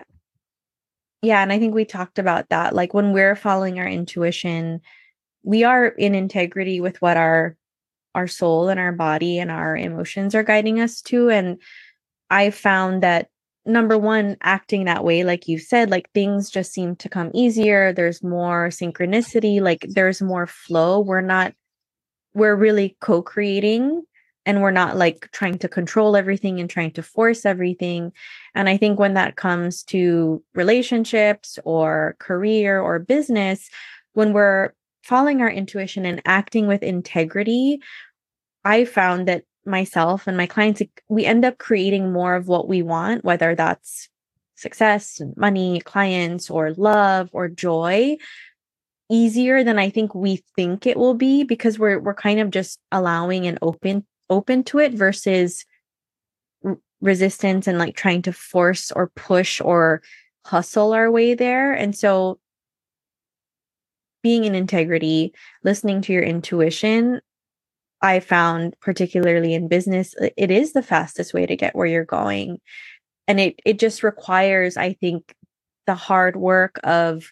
Yeah. 1.21 1.41
And 1.41 1.51
I 1.51 1.59
think 1.59 1.73
we 1.73 1.85
talked 1.85 2.19
about 2.19 2.49
that. 2.49 2.73
Like 2.73 2.93
when 2.93 3.11
we're 3.11 3.35
following 3.35 3.79
our 3.79 3.87
intuition, 3.87 4.81
we 5.43 5.63
are 5.63 5.87
in 5.87 6.15
integrity 6.15 6.79
with 6.79 7.01
what 7.01 7.17
our 7.17 7.57
our 8.15 8.27
soul 8.27 8.69
and 8.69 8.79
our 8.79 8.91
body 8.91 9.39
and 9.39 9.51
our 9.51 9.75
emotions 9.75 10.35
are 10.35 10.43
guiding 10.43 10.79
us 10.79 11.01
to. 11.03 11.29
And 11.29 11.59
I 12.29 12.49
found 12.49 13.03
that 13.03 13.29
number 13.65 13.97
one, 13.97 14.37
acting 14.41 14.85
that 14.85 15.03
way, 15.03 15.23
like 15.23 15.47
you 15.47 15.59
said, 15.59 15.89
like 15.89 16.09
things 16.13 16.49
just 16.49 16.71
seem 16.71 16.95
to 16.97 17.09
come 17.09 17.31
easier. 17.33 17.93
There's 17.93 18.23
more 18.23 18.69
synchronicity, 18.69 19.61
like 19.61 19.85
there's 19.89 20.21
more 20.21 20.47
flow. 20.47 20.99
We're 20.99 21.21
not 21.21 21.53
we're 22.33 22.55
really 22.55 22.95
co-creating 23.01 24.03
and 24.45 24.61
we're 24.61 24.71
not 24.71 24.95
like 24.95 25.29
trying 25.31 25.57
to 25.57 25.67
control 25.67 26.15
everything 26.15 26.59
and 26.59 26.69
trying 26.69 26.91
to 26.91 27.01
force 27.01 27.45
everything 27.45 28.11
and 28.53 28.69
i 28.69 28.77
think 28.77 28.99
when 28.99 29.15
that 29.15 29.35
comes 29.35 29.83
to 29.83 30.41
relationships 30.53 31.57
or 31.65 32.15
career 32.19 32.79
or 32.79 32.99
business 32.99 33.69
when 34.13 34.33
we're 34.33 34.71
following 35.07 35.41
our 35.41 35.49
intuition 35.49 36.05
and 36.05 36.21
acting 36.25 36.67
with 36.67 36.83
integrity 36.83 37.79
i 38.65 38.85
found 38.85 39.27
that 39.27 39.43
myself 39.65 40.27
and 40.27 40.37
my 40.37 40.45
clients 40.45 40.81
we 41.09 41.25
end 41.25 41.43
up 41.43 41.57
creating 41.57 42.11
more 42.11 42.35
of 42.35 42.47
what 42.47 42.67
we 42.67 42.81
want 42.81 43.23
whether 43.23 43.55
that's 43.55 44.09
success 44.55 45.21
money 45.35 45.79
clients 45.81 46.49
or 46.49 46.73
love 46.73 47.29
or 47.31 47.47
joy 47.47 48.17
easier 49.09 49.63
than 49.63 49.79
I 49.79 49.89
think 49.89 50.13
we 50.13 50.43
think 50.55 50.85
it 50.85 50.97
will 50.97 51.13
be 51.13 51.43
because 51.43 51.79
we're 51.79 51.99
we're 51.99 52.13
kind 52.13 52.39
of 52.39 52.49
just 52.49 52.79
allowing 52.91 53.47
and 53.47 53.57
open 53.61 54.05
open 54.29 54.63
to 54.65 54.79
it 54.79 54.93
versus 54.93 55.65
resistance 56.99 57.67
and 57.67 57.77
like 57.77 57.95
trying 57.95 58.23
to 58.23 58.33
force 58.33 58.91
or 58.91 59.11
push 59.15 59.61
or 59.61 60.01
hustle 60.45 60.93
our 60.93 61.11
way 61.11 61.35
there. 61.35 61.71
And 61.73 61.95
so 61.95 62.39
being 64.23 64.45
in 64.45 64.55
integrity, 64.55 65.33
listening 65.63 66.01
to 66.01 66.13
your 66.13 66.23
intuition, 66.23 67.21
I 68.01 68.19
found 68.19 68.75
particularly 68.79 69.53
in 69.53 69.67
business, 69.67 70.13
it 70.37 70.51
is 70.51 70.73
the 70.73 70.83
fastest 70.83 71.33
way 71.33 71.45
to 71.45 71.55
get 71.55 71.75
where 71.75 71.87
you're 71.87 72.05
going. 72.05 72.59
And 73.27 73.39
it 73.39 73.59
it 73.65 73.79
just 73.79 74.03
requires, 74.03 74.77
I 74.77 74.93
think, 74.93 75.33
the 75.87 75.95
hard 75.95 76.35
work 76.35 76.79
of 76.83 77.31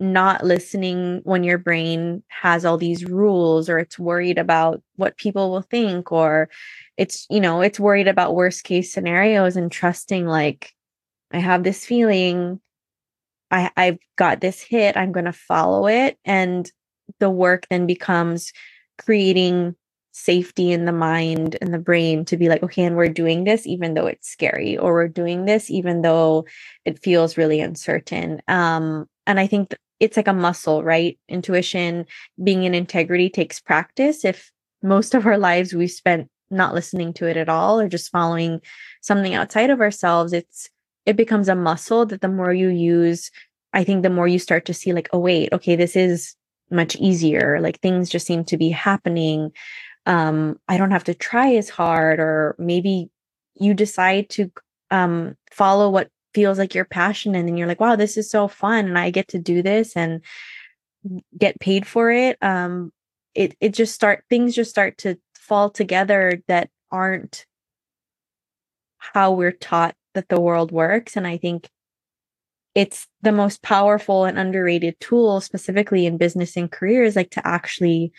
not 0.00 0.42
listening 0.42 1.20
when 1.24 1.44
your 1.44 1.58
brain 1.58 2.22
has 2.28 2.64
all 2.64 2.78
these 2.78 3.04
rules 3.04 3.68
or 3.68 3.78
it's 3.78 3.98
worried 3.98 4.38
about 4.38 4.82
what 4.96 5.18
people 5.18 5.50
will 5.50 5.62
think 5.62 6.10
or 6.10 6.48
it's 6.96 7.26
you 7.28 7.38
know 7.38 7.60
it's 7.60 7.78
worried 7.78 8.08
about 8.08 8.34
worst 8.34 8.64
case 8.64 8.92
scenarios 8.92 9.56
and 9.56 9.70
trusting 9.70 10.26
like 10.26 10.72
i 11.32 11.38
have 11.38 11.64
this 11.64 11.84
feeling 11.84 12.58
i 13.50 13.70
i've 13.76 13.98
got 14.16 14.40
this 14.40 14.60
hit 14.60 14.96
i'm 14.96 15.12
going 15.12 15.24
to 15.24 15.32
follow 15.32 15.86
it 15.86 16.18
and 16.24 16.70
the 17.18 17.30
work 17.30 17.66
then 17.70 17.86
becomes 17.86 18.52
creating 18.98 19.74
safety 20.12 20.72
in 20.72 20.84
the 20.84 20.92
mind 20.92 21.56
and 21.60 21.72
the 21.72 21.78
brain 21.78 22.24
to 22.24 22.36
be 22.36 22.48
like 22.48 22.62
okay 22.62 22.84
and 22.84 22.96
we're 22.96 23.08
doing 23.08 23.44
this 23.44 23.66
even 23.66 23.94
though 23.94 24.06
it's 24.06 24.28
scary 24.28 24.76
or 24.76 24.92
we're 24.92 25.08
doing 25.08 25.44
this 25.44 25.70
even 25.70 26.02
though 26.02 26.44
it 26.84 27.02
feels 27.02 27.36
really 27.36 27.60
uncertain 27.60 28.42
um 28.48 29.06
and 29.26 29.38
i 29.38 29.46
think 29.46 29.74
it's 30.00 30.16
like 30.16 30.28
a 30.28 30.32
muscle, 30.32 30.82
right? 30.82 31.18
Intuition, 31.28 32.06
being 32.42 32.64
in 32.64 32.74
integrity 32.74 33.28
takes 33.28 33.60
practice. 33.60 34.24
If 34.24 34.50
most 34.82 35.14
of 35.14 35.26
our 35.26 35.38
lives 35.38 35.74
we've 35.74 35.90
spent 35.90 36.28
not 36.50 36.74
listening 36.74 37.12
to 37.12 37.26
it 37.26 37.36
at 37.36 37.50
all 37.50 37.78
or 37.78 37.88
just 37.88 38.10
following 38.10 38.60
something 39.02 39.34
outside 39.34 39.70
of 39.70 39.80
ourselves, 39.80 40.32
it's 40.32 40.70
it 41.06 41.16
becomes 41.16 41.48
a 41.48 41.54
muscle 41.54 42.06
that 42.06 42.20
the 42.20 42.28
more 42.28 42.52
you 42.52 42.68
use, 42.68 43.30
I 43.72 43.84
think 43.84 44.02
the 44.02 44.10
more 44.10 44.28
you 44.28 44.38
start 44.38 44.64
to 44.66 44.74
see 44.74 44.92
like, 44.92 45.08
oh 45.12 45.18
wait, 45.18 45.52
okay, 45.52 45.76
this 45.76 45.96
is 45.96 46.36
much 46.70 46.96
easier. 46.96 47.60
Like 47.60 47.80
things 47.80 48.10
just 48.10 48.26
seem 48.26 48.44
to 48.44 48.56
be 48.56 48.70
happening. 48.70 49.52
Um, 50.06 50.58
I 50.68 50.76
don't 50.76 50.90
have 50.90 51.04
to 51.04 51.14
try 51.14 51.54
as 51.54 51.68
hard, 51.68 52.20
or 52.20 52.54
maybe 52.58 53.10
you 53.54 53.74
decide 53.74 54.28
to 54.30 54.50
um 54.90 55.36
follow 55.52 55.88
what 55.90 56.08
feels 56.34 56.58
like 56.58 56.74
your 56.74 56.84
passion 56.84 57.34
and 57.34 57.46
then 57.46 57.56
you're 57.56 57.68
like 57.68 57.80
wow 57.80 57.96
this 57.96 58.16
is 58.16 58.30
so 58.30 58.48
fun 58.48 58.86
and 58.86 58.98
i 58.98 59.10
get 59.10 59.28
to 59.28 59.38
do 59.38 59.62
this 59.62 59.96
and 59.96 60.22
get 61.36 61.60
paid 61.60 61.86
for 61.86 62.10
it 62.10 62.36
um 62.42 62.92
it 63.34 63.56
it 63.60 63.74
just 63.74 63.94
start 63.94 64.24
things 64.28 64.54
just 64.54 64.70
start 64.70 64.98
to 64.98 65.16
fall 65.34 65.70
together 65.70 66.42
that 66.46 66.70
aren't 66.90 67.46
how 68.98 69.32
we're 69.32 69.52
taught 69.52 69.94
that 70.14 70.28
the 70.28 70.40
world 70.40 70.72
works 70.72 71.16
and 71.16 71.26
i 71.26 71.36
think 71.36 71.68
it's 72.74 73.08
the 73.22 73.32
most 73.32 73.62
powerful 73.62 74.24
and 74.24 74.38
underrated 74.38 74.94
tool 75.00 75.40
specifically 75.40 76.06
in 76.06 76.16
business 76.16 76.56
and 76.56 76.70
careers 76.70 77.16
like 77.16 77.30
to 77.30 77.46
actually 77.46 78.12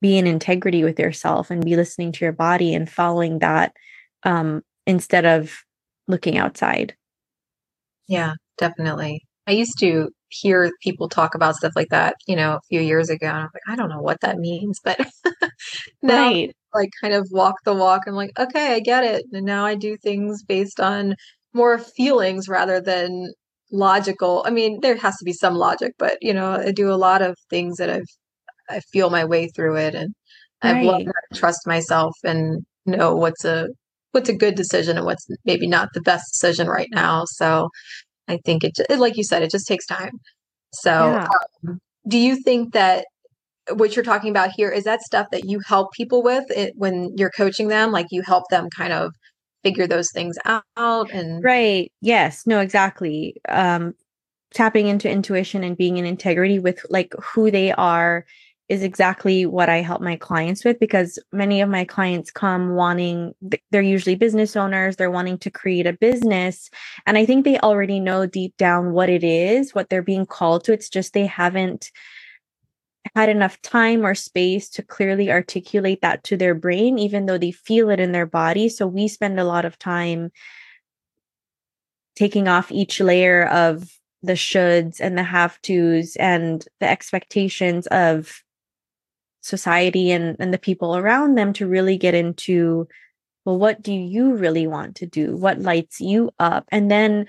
be 0.00 0.16
in 0.16 0.26
integrity 0.26 0.84
with 0.84 0.98
yourself 0.98 1.50
and 1.50 1.64
be 1.64 1.74
listening 1.74 2.12
to 2.12 2.24
your 2.24 2.32
body 2.32 2.74
and 2.74 2.90
following 2.90 3.40
that 3.40 3.72
um 4.22 4.62
instead 4.86 5.24
of 5.24 5.64
looking 6.06 6.38
outside 6.38 6.94
yeah, 8.08 8.34
definitely. 8.58 9.22
I 9.46 9.52
used 9.52 9.78
to 9.80 10.10
hear 10.28 10.70
people 10.82 11.08
talk 11.08 11.34
about 11.34 11.56
stuff 11.56 11.72
like 11.76 11.88
that, 11.90 12.16
you 12.26 12.36
know, 12.36 12.54
a 12.54 12.60
few 12.68 12.80
years 12.80 13.10
ago. 13.10 13.26
And 13.26 13.36
I 13.36 13.42
was 13.42 13.50
like, 13.54 13.62
I 13.68 13.76
don't 13.76 13.88
know 13.88 14.00
what 14.00 14.20
that 14.22 14.38
means, 14.38 14.80
but 14.82 14.98
now 16.02 16.26
right. 16.26 16.56
like 16.74 16.90
kind 17.00 17.14
of 17.14 17.28
walk 17.30 17.56
the 17.64 17.74
walk. 17.74 18.02
I'm 18.06 18.14
like, 18.14 18.32
okay, 18.38 18.74
I 18.74 18.80
get 18.80 19.04
it. 19.04 19.24
And 19.32 19.46
now 19.46 19.64
I 19.64 19.74
do 19.76 19.96
things 19.96 20.42
based 20.42 20.80
on 20.80 21.14
more 21.56 21.78
feelings 21.78 22.48
rather 22.48 22.80
than 22.80 23.32
logical. 23.72 24.44
I 24.46 24.50
mean, 24.50 24.78
there 24.80 24.96
has 24.96 25.16
to 25.16 25.24
be 25.24 25.32
some 25.32 25.54
logic, 25.54 25.92
but 25.98 26.18
you 26.20 26.32
know, 26.32 26.52
I 26.52 26.70
do 26.70 26.92
a 26.92 26.94
lot 26.94 27.22
of 27.22 27.36
things 27.50 27.78
that 27.78 27.90
I've 27.90 28.06
I 28.68 28.80
feel 28.92 29.10
my 29.10 29.24
way 29.24 29.48
through 29.48 29.76
it 29.76 29.94
and 29.94 30.14
right. 30.62 30.76
I've 30.76 30.84
learned 30.84 31.08
to 31.32 31.38
trust 31.38 31.66
myself 31.66 32.14
and 32.24 32.64
know 32.84 33.14
what's 33.14 33.44
a 33.44 33.68
what's 34.12 34.28
a 34.28 34.34
good 34.34 34.54
decision 34.54 34.96
and 34.96 35.06
what's 35.06 35.26
maybe 35.44 35.66
not 35.66 35.88
the 35.94 36.00
best 36.00 36.32
decision 36.32 36.68
right 36.68 36.88
now. 36.90 37.24
So 37.26 37.68
I 38.28 38.38
think 38.44 38.64
it, 38.64 38.72
like 38.98 39.16
you 39.16 39.24
said, 39.24 39.42
it 39.42 39.50
just 39.50 39.66
takes 39.66 39.86
time. 39.86 40.12
So, 40.72 40.90
yeah. 40.90 41.28
um, 41.68 41.78
do 42.08 42.18
you 42.18 42.36
think 42.42 42.72
that 42.72 43.04
what 43.74 43.94
you're 43.94 44.04
talking 44.04 44.30
about 44.30 44.50
here 44.56 44.70
is 44.70 44.84
that 44.84 45.02
stuff 45.02 45.26
that 45.32 45.44
you 45.44 45.60
help 45.66 45.92
people 45.92 46.22
with 46.22 46.50
it, 46.50 46.72
when 46.76 47.12
you're 47.16 47.30
coaching 47.30 47.68
them? 47.68 47.92
Like 47.92 48.06
you 48.10 48.22
help 48.22 48.44
them 48.50 48.68
kind 48.70 48.92
of 48.92 49.12
figure 49.66 49.86
those 49.86 50.10
things 50.12 50.36
out 50.44 51.10
and 51.12 51.42
right 51.42 51.92
yes 52.00 52.46
no 52.46 52.60
exactly 52.60 53.36
um 53.48 53.94
tapping 54.54 54.86
into 54.86 55.10
intuition 55.10 55.62
and 55.64 55.76
being 55.76 55.98
in 55.98 56.06
integrity 56.06 56.58
with 56.58 56.84
like 56.88 57.12
who 57.20 57.50
they 57.50 57.72
are 57.72 58.24
is 58.68 58.82
exactly 58.82 59.46
what 59.46 59.68
I 59.68 59.80
help 59.80 60.00
my 60.00 60.16
clients 60.16 60.64
with 60.64 60.80
because 60.80 61.18
many 61.32 61.60
of 61.60 61.68
my 61.68 61.84
clients 61.84 62.32
come 62.32 62.70
wanting, 62.70 63.32
they're 63.70 63.82
usually 63.82 64.16
business 64.16 64.56
owners, 64.56 64.96
they're 64.96 65.10
wanting 65.10 65.38
to 65.38 65.50
create 65.50 65.86
a 65.86 65.92
business. 65.92 66.68
And 67.06 67.16
I 67.16 67.26
think 67.26 67.44
they 67.44 67.58
already 67.58 68.00
know 68.00 68.26
deep 68.26 68.56
down 68.56 68.92
what 68.92 69.08
it 69.08 69.22
is, 69.22 69.74
what 69.74 69.88
they're 69.88 70.02
being 70.02 70.26
called 70.26 70.64
to. 70.64 70.72
It's 70.72 70.88
just 70.88 71.12
they 71.12 71.26
haven't 71.26 71.92
had 73.14 73.28
enough 73.28 73.60
time 73.62 74.04
or 74.04 74.14
space 74.14 74.68
to 74.70 74.82
clearly 74.82 75.30
articulate 75.30 76.00
that 76.02 76.24
to 76.24 76.36
their 76.36 76.54
brain, 76.54 76.98
even 76.98 77.26
though 77.26 77.38
they 77.38 77.52
feel 77.52 77.90
it 77.90 78.00
in 78.00 78.12
their 78.12 78.26
body. 78.26 78.68
So 78.68 78.86
we 78.86 79.08
spend 79.08 79.38
a 79.38 79.44
lot 79.44 79.64
of 79.64 79.78
time 79.78 80.30
taking 82.14 82.48
off 82.48 82.72
each 82.72 83.00
layer 83.00 83.46
of 83.46 83.90
the 84.22 84.32
shoulds 84.32 85.00
and 85.00 85.16
the 85.16 85.22
have 85.22 85.60
tos 85.62 86.16
and 86.16 86.66
the 86.80 86.88
expectations 86.88 87.86
of 87.88 88.42
society 89.42 90.10
and, 90.10 90.36
and 90.40 90.52
the 90.52 90.58
people 90.58 90.96
around 90.96 91.36
them 91.36 91.52
to 91.52 91.68
really 91.68 91.96
get 91.96 92.14
into 92.14 92.88
well 93.44 93.56
what 93.56 93.80
do 93.80 93.92
you 93.92 94.34
really 94.34 94.66
want 94.66 94.96
to 94.96 95.06
do? 95.06 95.36
What 95.36 95.60
lights 95.60 96.00
you 96.00 96.30
up? 96.40 96.64
And 96.72 96.90
then 96.90 97.26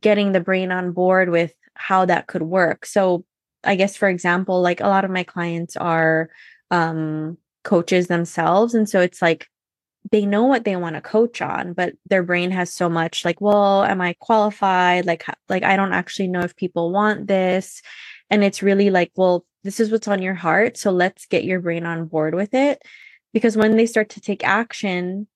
getting 0.00 0.32
the 0.32 0.40
brain 0.40 0.70
on 0.70 0.92
board 0.92 1.30
with 1.30 1.54
how 1.74 2.04
that 2.04 2.26
could 2.26 2.42
work. 2.42 2.84
So 2.84 3.24
I 3.66 3.76
guess, 3.76 3.96
for 3.96 4.08
example, 4.08 4.62
like 4.62 4.80
a 4.80 4.88
lot 4.88 5.04
of 5.04 5.10
my 5.10 5.24
clients 5.24 5.76
are 5.76 6.30
um, 6.70 7.38
coaches 7.64 8.06
themselves. 8.06 8.74
And 8.74 8.88
so 8.88 9.00
it's 9.00 9.20
like 9.20 9.48
they 10.10 10.24
know 10.24 10.44
what 10.44 10.64
they 10.64 10.76
want 10.76 10.94
to 10.94 11.00
coach 11.00 11.42
on, 11.42 11.72
but 11.72 11.94
their 12.08 12.22
brain 12.22 12.50
has 12.52 12.72
so 12.72 12.88
much 12.88 13.24
like, 13.24 13.40
well, 13.40 13.82
am 13.82 14.00
I 14.00 14.14
qualified? 14.20 15.04
Like, 15.04 15.24
like 15.48 15.64
I 15.64 15.76
don't 15.76 15.92
actually 15.92 16.28
know 16.28 16.40
if 16.40 16.56
people 16.56 16.92
want 16.92 17.26
this. 17.26 17.82
And 18.30 18.44
it's 18.44 18.62
really 18.62 18.90
like, 18.90 19.12
well, 19.16 19.44
this 19.64 19.80
is 19.80 19.90
what's 19.90 20.08
on 20.08 20.22
your 20.22 20.34
heart. 20.34 20.76
So 20.76 20.92
let's 20.92 21.26
get 21.26 21.44
your 21.44 21.60
brain 21.60 21.86
on 21.86 22.06
board 22.06 22.34
with 22.34 22.54
it. 22.54 22.80
Because 23.32 23.56
when 23.56 23.76
they 23.76 23.86
start 23.86 24.10
to 24.10 24.20
take 24.20 24.46
action, 24.46 25.26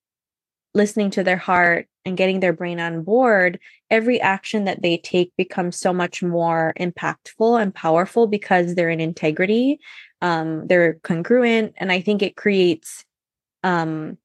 listening 0.73 1.11
to 1.11 1.25
their 1.25 1.37
heart 1.37 1.89
and 2.05 2.17
getting 2.17 2.41
their 2.41 2.53
brain 2.53 2.81
on 2.81 3.03
board, 3.03 3.59
every 3.91 4.21
action 4.21 4.65
that 4.65 4.83
they 4.83 4.97
take 4.97 5.33
becomes 5.37 5.77
so 5.77 5.93
much 5.93 6.23
more 6.23 6.73
impactful 6.81 7.61
and 7.61 7.75
powerful 7.75 8.27
because 8.27 8.75
they're 8.75 8.91
in 8.91 9.01
integrity, 9.01 9.79
um, 10.23 10.67
they're 10.67 10.95
congruent, 11.03 11.75
and 11.77 11.93
I 11.93 12.01
think 12.01 12.23
it 12.23 12.37
creates 12.37 13.05
um, 13.63 14.17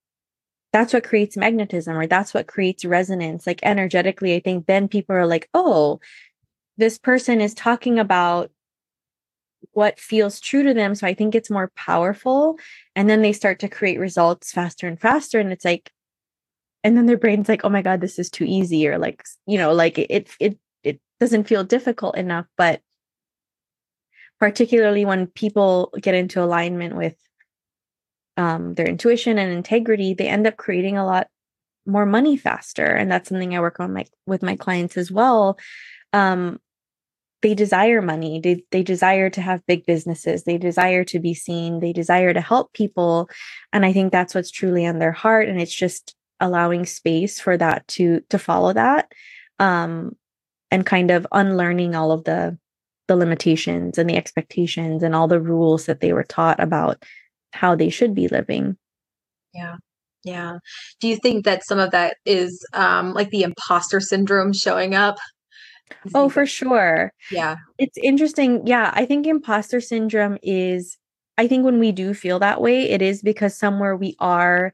that's 0.76 0.92
what 0.94 1.06
creates 1.06 1.38
magnetism 1.38 1.96
or 1.96 2.06
that's 2.06 2.34
what 2.34 2.48
creates 2.48 2.84
resonance 2.84 3.48
like 3.48 3.62
energetically 3.64 4.36
i 4.36 4.42
think 4.42 4.66
then 4.66 4.90
people 4.90 5.16
are 5.16 5.26
like 5.26 5.48
oh 5.54 6.02
this 6.78 6.98
person 6.98 7.40
is 7.40 7.54
talking 7.54 7.98
about 7.98 8.52
what 9.72 9.98
feels 9.98 10.42
true 10.42 10.64
to 10.64 10.74
them 10.74 10.94
so 10.94 11.08
i 11.08 11.14
think 11.14 11.34
it's 11.34 11.50
more 11.50 11.72
powerful 11.78 12.60
and 12.94 13.10
then 13.10 13.22
they 13.22 13.32
start 13.32 13.60
to 13.60 13.70
create 13.70 14.00
results 14.00 14.52
faster 14.52 14.86
and 14.86 15.00
faster 15.00 15.40
and 15.40 15.54
it's 15.54 15.64
like 15.64 15.92
and 16.86 16.96
then 16.96 17.08
their 17.08 17.18
brain's 17.18 17.50
like 17.50 17.66
oh 17.66 17.70
my 17.70 17.82
god 17.82 18.00
this 18.00 18.18
is 18.20 18.30
too 18.30 18.46
easy 18.46 18.88
or 18.88 18.98
like 18.98 19.24
you 19.48 19.58
know 19.58 19.74
like 19.74 19.98
it 19.98 20.30
it 20.40 20.58
it 20.84 21.02
doesn't 21.20 21.46
feel 21.46 21.64
difficult 21.64 22.16
enough 22.16 22.46
but 22.56 22.80
particularly 24.40 25.04
when 25.04 25.28
people 25.28 25.92
get 26.00 26.14
into 26.14 26.42
alignment 26.42 26.96
with 26.96 27.16
um, 28.38 28.76
their 28.76 28.86
intuition 28.86 29.38
and 29.38 29.52
integrity 29.52 30.14
they 30.14 30.28
end 30.28 30.46
up 30.46 30.58
creating 30.58 30.98
a 30.98 31.06
lot 31.06 31.28
more 31.88 32.06
money 32.06 32.38
faster 32.38 32.86
and 32.86 33.12
that's 33.12 33.30
something 33.30 33.56
i 33.56 33.60
work 33.60 33.80
on 33.80 33.94
like 33.94 34.10
with 34.26 34.44
my 34.44 34.56
clients 34.56 34.98
as 34.98 35.12
well. 35.12 35.58
Um, 36.14 36.60
they 37.42 37.54
desire 37.54 38.02
money. 38.02 38.40
They, 38.40 38.64
they 38.72 38.82
desire 38.82 39.30
to 39.30 39.42
have 39.42 39.66
big 39.68 39.86
businesses. 39.86 40.46
They 40.46 40.58
desire 40.58 41.04
to 41.06 41.20
be 41.20 41.36
seen. 41.36 41.80
They 41.80 41.94
desire 41.94 42.34
to 42.34 42.42
help 42.42 42.74
people. 42.74 43.30
And 43.72 43.86
i 43.86 43.94
think 43.94 44.12
that's 44.12 44.34
what's 44.34 44.52
truly 44.52 44.86
on 44.86 45.00
their 45.00 45.12
heart 45.12 45.48
and 45.48 45.62
it's 45.62 45.74
just 45.74 46.16
allowing 46.40 46.86
space 46.86 47.40
for 47.40 47.58
that 47.58 47.88
to 47.88 48.22
to 48.30 48.38
follow 48.38 48.74
that 48.74 49.12
um 49.60 50.16
and 50.72 50.86
kind 50.86 51.12
of 51.12 51.26
unlearning 51.32 51.96
all 51.96 52.12
of 52.12 52.24
the 52.26 52.58
the 53.08 53.16
limitations 53.16 53.98
and 53.98 54.10
the 54.10 54.18
expectations 54.18 55.04
and 55.04 55.16
all 55.16 55.28
the 55.28 55.40
rules 55.40 55.86
that 55.86 56.02
they 56.02 56.12
were 56.12 56.24
taught 56.24 56.60
about 56.60 57.04
how 57.54 57.76
they 57.76 57.90
should 57.90 58.16
be 58.16 58.28
living. 58.28 58.78
Yeah. 59.54 59.76
Yeah. 60.24 60.58
Do 61.00 61.08
you 61.08 61.18
think 61.18 61.46
that 61.46 61.64
some 61.64 61.80
of 61.80 61.92
that 61.92 62.18
is 62.26 62.66
um 62.74 63.14
like 63.14 63.30
the 63.30 63.44
imposter 63.44 64.00
syndrome 64.00 64.54
showing 64.54 64.96
up? 64.96 65.18
Oh 66.16 66.30
for 66.30 66.46
sure. 66.48 67.14
Yeah. 67.32 67.58
It's 67.78 67.98
interesting. 68.02 68.66
Yeah 68.66 68.92
i 68.96 69.06
think 69.06 69.28
imposter 69.28 69.80
syndrome 69.80 70.38
is 70.42 70.98
i 71.38 71.48
think 71.48 71.64
when 71.64 71.80
we 71.80 71.92
do 71.92 72.14
feel 72.14 72.40
that 72.40 72.60
way 72.60 72.90
it 72.90 73.02
is 73.02 73.22
because 73.22 73.58
somewhere 73.58 73.96
we 73.96 74.16
are 74.20 74.74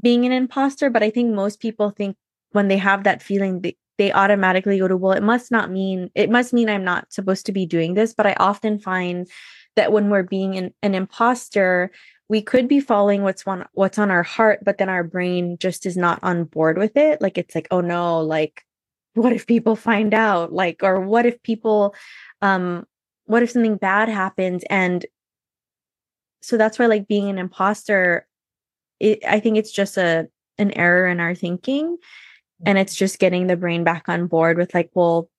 being 0.00 0.24
an 0.24 0.32
imposter, 0.32 0.90
but 0.90 1.02
I 1.02 1.10
think 1.10 1.34
most 1.34 1.60
people 1.60 1.90
think 1.90 2.16
when 2.52 2.68
they 2.68 2.76
have 2.76 3.04
that 3.04 3.22
feeling, 3.22 3.60
they, 3.60 3.76
they 3.98 4.12
automatically 4.12 4.78
go 4.78 4.88
to, 4.88 4.96
well, 4.96 5.12
it 5.12 5.22
must 5.22 5.50
not 5.50 5.70
mean, 5.70 6.10
it 6.14 6.30
must 6.30 6.52
mean 6.52 6.68
I'm 6.68 6.84
not 6.84 7.12
supposed 7.12 7.46
to 7.46 7.52
be 7.52 7.66
doing 7.66 7.94
this. 7.94 8.14
But 8.14 8.26
I 8.26 8.34
often 8.38 8.78
find 8.78 9.28
that 9.76 9.92
when 9.92 10.10
we're 10.10 10.22
being 10.22 10.56
an, 10.56 10.74
an 10.82 10.94
imposter, 10.94 11.90
we 12.28 12.40
could 12.40 12.68
be 12.68 12.80
following 12.80 13.22
what's 13.22 13.44
on 13.46 13.66
what's 13.72 13.98
on 13.98 14.10
our 14.10 14.22
heart, 14.22 14.60
but 14.64 14.78
then 14.78 14.88
our 14.88 15.02
brain 15.02 15.58
just 15.58 15.84
is 15.84 15.96
not 15.96 16.20
on 16.22 16.44
board 16.44 16.78
with 16.78 16.96
it. 16.96 17.20
Like 17.20 17.36
it's 17.36 17.54
like, 17.54 17.66
oh 17.72 17.80
no, 17.80 18.20
like 18.20 18.64
what 19.14 19.32
if 19.32 19.46
people 19.46 19.74
find 19.74 20.14
out? 20.14 20.52
Like, 20.52 20.82
or 20.82 21.00
what 21.00 21.26
if 21.26 21.42
people 21.42 21.94
um 22.40 22.86
what 23.26 23.42
if 23.42 23.50
something 23.50 23.76
bad 23.76 24.08
happens? 24.08 24.62
And 24.70 25.04
so 26.40 26.56
that's 26.56 26.78
why 26.78 26.86
like 26.86 27.08
being 27.08 27.28
an 27.28 27.38
imposter 27.38 28.26
it, 29.00 29.24
I 29.26 29.40
think 29.40 29.56
it's 29.56 29.72
just 29.72 29.96
a 29.96 30.28
an 30.58 30.72
error 30.72 31.08
in 31.08 31.20
our 31.20 31.34
thinking. 31.34 31.96
And 32.66 32.76
it's 32.76 32.94
just 32.94 33.18
getting 33.18 33.46
the 33.46 33.56
brain 33.56 33.84
back 33.84 34.08
on 34.08 34.26
board 34.26 34.58
with 34.58 34.74
like 34.74 34.90
well 34.94 35.30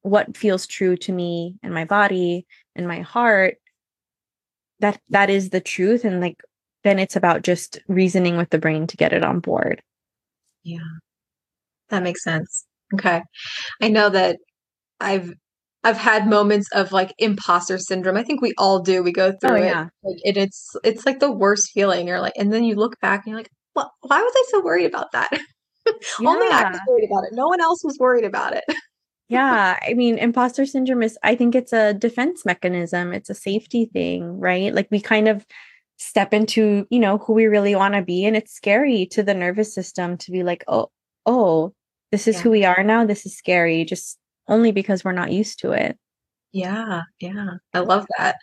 what 0.00 0.36
feels 0.36 0.66
true 0.66 0.96
to 0.96 1.12
me 1.12 1.56
and 1.62 1.74
my 1.74 1.84
body 1.84 2.46
and 2.74 2.88
my 2.88 3.00
heart. 3.00 3.56
That 4.80 5.00
that 5.10 5.30
is 5.30 5.50
the 5.50 5.60
truth 5.60 6.04
and 6.04 6.20
like 6.20 6.42
then 6.82 6.98
it's 6.98 7.14
about 7.14 7.42
just 7.42 7.78
reasoning 7.86 8.36
with 8.36 8.50
the 8.50 8.58
brain 8.58 8.86
to 8.88 8.96
get 8.96 9.12
it 9.12 9.24
on 9.24 9.40
board. 9.40 9.82
Yeah. 10.64 10.78
That 11.90 12.02
makes 12.02 12.24
sense. 12.24 12.66
Okay. 12.94 13.22
I 13.80 13.88
know 13.88 14.08
that 14.08 14.38
i've 15.00 15.34
I've 15.84 15.96
had 15.96 16.28
moments 16.28 16.68
of 16.72 16.92
like 16.92 17.12
imposter 17.18 17.76
syndrome. 17.78 18.16
I 18.16 18.22
think 18.22 18.40
we 18.40 18.54
all 18.56 18.80
do. 18.80 19.02
We 19.02 19.12
go 19.12 19.28
oh, 19.28 19.36
through 19.40 19.58
oh, 19.58 19.62
it. 19.62 19.66
Yeah. 19.66 19.88
Like, 20.04 20.18
and 20.24 20.36
it's 20.36 20.76
it's 20.84 21.04
like 21.04 21.18
the 21.18 21.32
worst 21.32 21.70
feeling. 21.72 22.06
You're 22.06 22.20
like, 22.20 22.34
and 22.36 22.52
then 22.52 22.64
you 22.64 22.76
look 22.76 23.00
back 23.00 23.20
and 23.24 23.32
you're 23.32 23.38
like, 23.38 23.50
well, 23.74 23.92
why 24.02 24.20
was 24.20 24.32
I 24.34 24.44
so 24.50 24.62
worried 24.62 24.86
about 24.86 25.12
that? 25.12 25.28
Yeah. 25.32 25.92
Only 26.28 26.46
I 26.46 26.70
was 26.70 26.80
worried 26.86 27.08
about 27.10 27.24
it. 27.24 27.30
No 27.32 27.46
one 27.48 27.60
else 27.60 27.82
was 27.82 27.98
worried 27.98 28.24
about 28.24 28.54
it. 28.54 28.64
yeah. 29.28 29.78
I 29.86 29.94
mean, 29.94 30.18
imposter 30.18 30.66
syndrome 30.66 31.02
is 31.02 31.18
I 31.24 31.34
think 31.34 31.54
it's 31.54 31.72
a 31.72 31.94
defense 31.94 32.44
mechanism. 32.44 33.12
It's 33.12 33.30
a 33.30 33.34
safety 33.34 33.86
thing, 33.86 34.38
right? 34.38 34.72
Like 34.72 34.88
we 34.90 35.00
kind 35.00 35.26
of 35.26 35.44
step 35.98 36.32
into, 36.32 36.86
you 36.90 36.98
know, 37.00 37.18
who 37.18 37.32
we 37.32 37.46
really 37.46 37.74
want 37.74 37.94
to 37.94 38.02
be. 38.02 38.24
And 38.24 38.36
it's 38.36 38.52
scary 38.52 39.06
to 39.12 39.22
the 39.22 39.34
nervous 39.34 39.74
system 39.74 40.16
to 40.18 40.30
be 40.30 40.42
like, 40.42 40.64
oh, 40.68 40.90
oh, 41.26 41.72
this 42.12 42.28
is 42.28 42.36
yeah. 42.36 42.42
who 42.42 42.50
we 42.50 42.64
are 42.64 42.82
now. 42.84 43.04
This 43.04 43.26
is 43.26 43.36
scary. 43.36 43.84
Just 43.84 44.18
only 44.48 44.72
because 44.72 45.04
we're 45.04 45.12
not 45.12 45.32
used 45.32 45.60
to 45.60 45.72
it. 45.72 45.98
Yeah, 46.52 47.02
yeah. 47.18 47.54
I 47.72 47.78
love 47.78 48.06
that. 48.18 48.36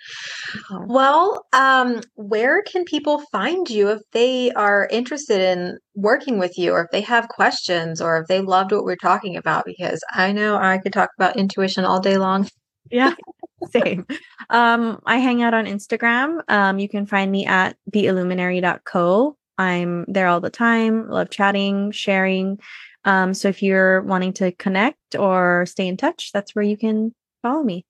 Yeah. 0.72 0.80
Well, 0.88 1.46
um, 1.54 2.02
where 2.16 2.64
can 2.64 2.84
people 2.86 3.22
find 3.32 3.70
you 3.70 3.90
if 3.90 4.02
they 4.14 4.50
are 4.52 4.88
interested 4.90 5.40
in 5.40 5.78
working 5.94 6.40
with 6.40 6.58
you 6.58 6.72
or 6.72 6.82
if 6.82 6.92
they 6.92 7.02
have 7.02 7.30
questions 7.30 8.02
or 8.02 8.18
if 8.20 8.28
they 8.28 8.42
loved 8.42 8.72
what 8.72 8.84
we're 8.84 8.96
talking 8.96 9.38
about? 9.38 9.66
Because 9.66 10.04
I 10.12 10.32
know 10.32 10.58
I 10.58 10.80
could 10.80 10.92
talk 10.94 11.12
about 11.20 11.38
intuition 11.38 11.86
all 11.86 12.00
day 12.00 12.18
long. 12.18 12.50
Yeah, 12.90 13.14
same. 13.72 14.08
Um, 14.50 15.00
I 15.06 15.18
hang 15.18 15.44
out 15.44 15.54
on 15.54 15.66
Instagram. 15.66 16.42
Um, 16.48 16.80
you 16.80 16.90
can 16.90 17.06
find 17.06 17.32
me 17.32 17.46
at 17.46 17.78
theilluminary.co. 17.92 19.38
I'm 19.60 20.06
there 20.08 20.28
all 20.28 20.40
the 20.40 20.50
time, 20.50 21.10
love 21.10 21.30
chatting, 21.30 21.92
sharing. 21.92 22.60
Um, 23.10 23.34
so 23.34 23.48
if 23.48 23.64
you're 23.64 24.02
wanting 24.04 24.34
to 24.34 24.52
connect 24.52 25.16
or 25.18 25.66
stay 25.66 25.88
in 25.88 25.98
touch, 25.98 26.32
that's 26.32 26.54
where 26.54 26.64
you 26.64 26.78
can 26.78 27.12
follow 27.42 27.64
me. 27.64 27.84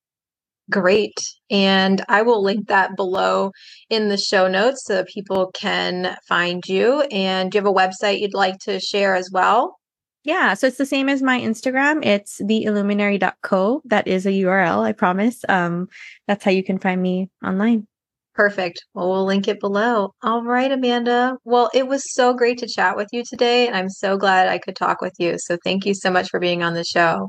Great. 0.72 1.20
And 1.50 2.02
I 2.08 2.22
will 2.22 2.42
link 2.42 2.70
that 2.70 2.96
below 2.96 3.52
in 3.90 4.08
the 4.08 4.16
show 4.16 4.48
notes 4.48 4.86
so 4.86 5.04
people 5.04 5.52
can 5.54 6.16
find 6.26 6.64
you. 6.66 7.02
And 7.12 7.52
do 7.52 7.58
you 7.58 7.66
have 7.66 7.70
a 7.70 7.74
website 7.74 8.22
you'd 8.22 8.34
like 8.34 8.60
to 8.60 8.80
share 8.80 9.14
as 9.14 9.30
well? 9.30 9.76
Yeah, 10.24 10.54
so 10.54 10.68
it's 10.68 10.78
the 10.78 10.86
same 10.86 11.10
as 11.10 11.22
my 11.22 11.38
Instagram. 11.38 12.06
It's 12.06 12.40
theilluminary.co. 12.42 13.82
That 13.86 14.08
is 14.08 14.26
a 14.26 14.32
URL, 14.32 14.84
I 14.84 14.94
promise. 14.94 15.44
Um, 15.50 15.90
that's 16.28 16.46
how 16.46 16.52
you 16.52 16.64
can 16.64 16.80
find 16.80 17.02
me 17.02 17.30
online. 17.44 17.88
Perfect. 18.40 18.86
Well, 18.94 19.10
we'll 19.10 19.26
link 19.26 19.50
it 19.50 19.60
below. 19.60 20.14
All 20.24 20.46
right, 20.46 20.72
Amanda. 20.72 21.36
Well, 21.44 21.70
it 21.74 21.90
was 21.90 22.14
so 22.14 22.34
great 22.34 22.58
to 22.60 22.68
chat 22.74 22.96
with 22.96 23.10
you 23.12 23.22
today, 23.30 23.68
and 23.68 23.76
I'm 23.76 23.90
so 23.90 24.16
glad 24.16 24.48
I 24.48 24.60
could 24.60 24.78
talk 24.78 25.02
with 25.02 25.12
you. 25.20 25.36
So 25.40 25.58
thank 25.66 25.86
you 25.86 25.94
so 25.94 26.10
much 26.10 26.30
for 26.30 26.40
being 26.40 26.64
on 26.64 26.74
the 26.74 26.86
show. 26.86 27.28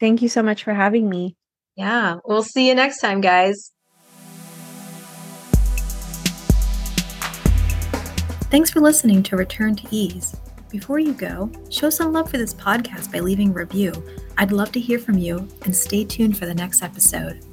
Thank 0.00 0.22
you 0.22 0.30
so 0.30 0.42
much 0.42 0.64
for 0.64 0.72
having 0.72 1.10
me. 1.10 1.36
Yeah, 1.76 2.20
we'll 2.24 2.42
see 2.42 2.68
you 2.68 2.74
next 2.74 3.00
time, 3.00 3.20
guys. 3.20 3.70
Thanks 8.48 8.70
for 8.70 8.80
listening 8.80 9.22
to 9.24 9.36
Return 9.36 9.76
to 9.76 9.86
Ease. 9.90 10.40
Before 10.70 10.98
you 10.98 11.12
go, 11.12 11.50
show 11.68 11.90
some 11.90 12.14
love 12.14 12.30
for 12.30 12.38
this 12.38 12.54
podcast 12.54 13.12
by 13.12 13.20
leaving 13.20 13.50
a 13.50 13.52
review. 13.52 13.92
I'd 14.38 14.52
love 14.52 14.72
to 14.72 14.80
hear 14.80 14.98
from 14.98 15.18
you, 15.18 15.46
and 15.66 15.76
stay 15.76 16.06
tuned 16.06 16.38
for 16.38 16.46
the 16.46 16.54
next 16.54 16.82
episode. 16.82 17.44